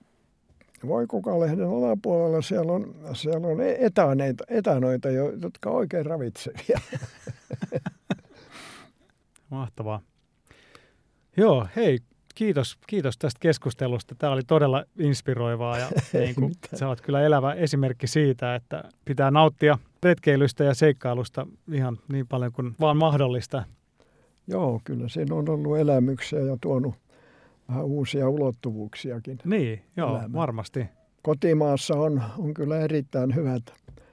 [0.86, 6.80] voikukalehden alapuolella, siellä on, siellä on etäneitä, etänoita, jotka on oikein ravitsevia.
[9.50, 10.00] mahtavaa.
[11.36, 11.98] Joo, hei,
[12.36, 14.14] kiitos, kiitos tästä keskustelusta.
[14.14, 19.30] Tämä oli todella inspiroivaa ja niin kuin, sä oot kyllä elävä esimerkki siitä, että pitää
[19.30, 23.64] nauttia retkeilystä ja seikkailusta ihan niin paljon kuin vaan mahdollista.
[24.46, 26.94] Joo, kyllä siinä on ollut elämyksiä ja tuonut
[27.68, 29.38] vähän uusia ulottuvuuksiakin.
[29.44, 30.32] Niin, joo, elämään.
[30.32, 30.86] varmasti.
[31.22, 33.62] Kotimaassa on, on kyllä erittäin hyvät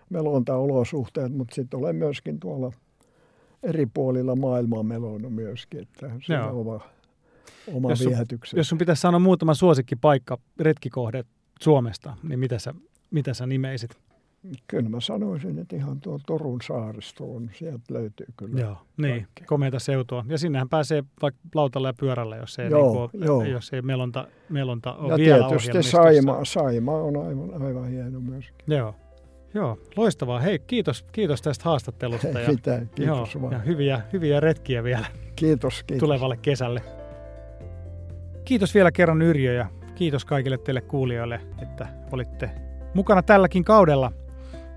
[0.10, 2.72] melontaolosuhteet, mutta sitten olen myöskin tuolla
[3.64, 6.82] eri puolilla maailmaa melonnut myöskin, että se on
[7.74, 8.14] oma, jos sun,
[8.56, 11.24] Jos sun pitäisi sanoa muutama suosikkipaikka, retkikohde
[11.62, 12.74] Suomesta, niin mitä sä,
[13.12, 13.98] mitä sä nimeisit?
[14.68, 18.62] Kyllä mä sanoisin, että ihan tuo Torun saaristo on, sieltä löytyy kyllä.
[18.62, 20.26] Joo, niin, komeita seutua.
[20.28, 23.44] Ja sinnehän pääsee vaikka lautalla ja pyörällä, jos ei, joo, niin kuin, joo.
[23.44, 28.56] Jos ei melonta, melonta ole ja vielä tietysti Saima, Saima on aivan, aivan hieno myöskin.
[28.68, 28.96] Joo.
[29.54, 30.40] Joo, loistavaa.
[30.40, 32.28] Hei, kiitos, kiitos tästä haastattelusta.
[32.28, 36.00] Ja, Mitä, kiitos joo, Ja hyviä, hyviä retkiä vielä kiitos, kiitos.
[36.00, 36.82] tulevalle kesälle.
[38.46, 39.66] Kiitos vielä kerran Yrjö ja
[39.96, 42.50] kiitos kaikille teille kuulijoille, että olitte
[42.94, 44.12] mukana tälläkin kaudella.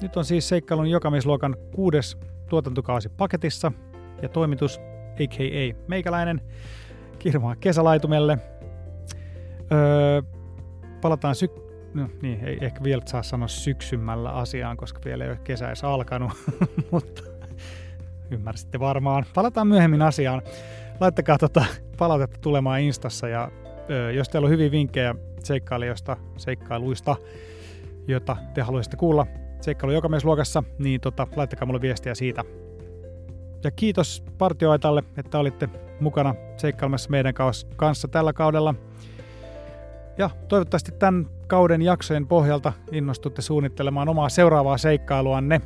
[0.02, 3.72] Nyt on siis seikkailun jokamiesluokan kuudes tuotantokausi paketissa
[4.22, 4.78] ja toimitus
[5.20, 5.74] a.k.a.
[5.88, 6.40] meikäläinen
[7.18, 8.38] kirmaa kesälaitumelle.
[9.72, 10.22] Öö,
[11.00, 15.40] palataan syk- no niin, ei ehkä vielä saa sanoa syksymällä asiaan, koska vielä ei ole
[15.44, 16.32] kesä edes alkanut,
[16.92, 17.22] mutta
[18.30, 19.24] ymmärsitte varmaan.
[19.34, 20.42] Palataan myöhemmin asiaan.
[21.00, 21.64] Laittakaa tota
[21.98, 23.50] palautetta tulemaan Instassa ja
[23.90, 27.16] ö, jos teillä on hyviä vinkkejä seikkailijoista, seikkailuista,
[28.08, 29.26] jota te haluaisitte kuulla
[29.60, 32.44] seikkailu jokamiesluokassa, niin tota, laittakaa mulle viestiä siitä.
[33.64, 35.68] Ja kiitos partioaitalle, että olitte
[36.00, 37.34] mukana seikkailemassa meidän
[37.76, 38.74] kanssa tällä kaudella.
[40.18, 45.60] Ja toivottavasti tämän kauden jaksojen pohjalta innostutte suunnittelemaan omaa seuraavaa seikkailuanne.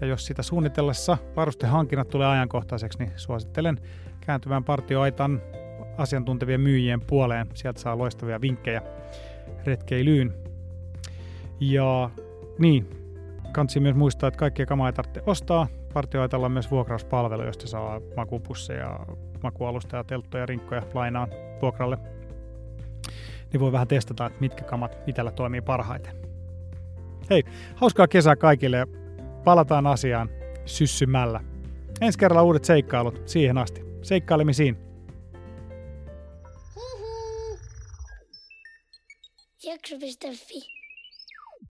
[0.00, 3.78] Ja jos sitä suunnitellessa varustehankinnat tulee ajankohtaiseksi, niin suosittelen
[4.28, 5.42] kääntymään partioaitan
[5.98, 7.46] asiantuntevien myyjien puoleen.
[7.54, 8.82] Sieltä saa loistavia vinkkejä
[9.64, 10.34] retkeilyyn.
[11.60, 12.10] Ja
[12.58, 12.90] niin,
[13.52, 15.66] kansi myös muistaa, että kaikkia kamaa ei tarvitse ostaa.
[15.94, 19.00] Partioaitalla on myös vuokrauspalvelu, josta saa makupusseja,
[19.42, 21.28] makualusta ja telttoja, rinkkoja lainaan
[21.62, 21.98] vuokralle
[23.52, 26.16] niin voi vähän testata, että mitkä kamat itsellä toimii parhaiten.
[27.30, 28.86] Hei, hauskaa kesää kaikille
[29.44, 30.28] palataan asiaan
[30.64, 31.40] syssymällä.
[32.00, 33.87] Ensi kerralla uudet seikkailut siihen asti.
[34.02, 34.76] Seikkailemisiin.
[39.64, 40.77] Jakso.fi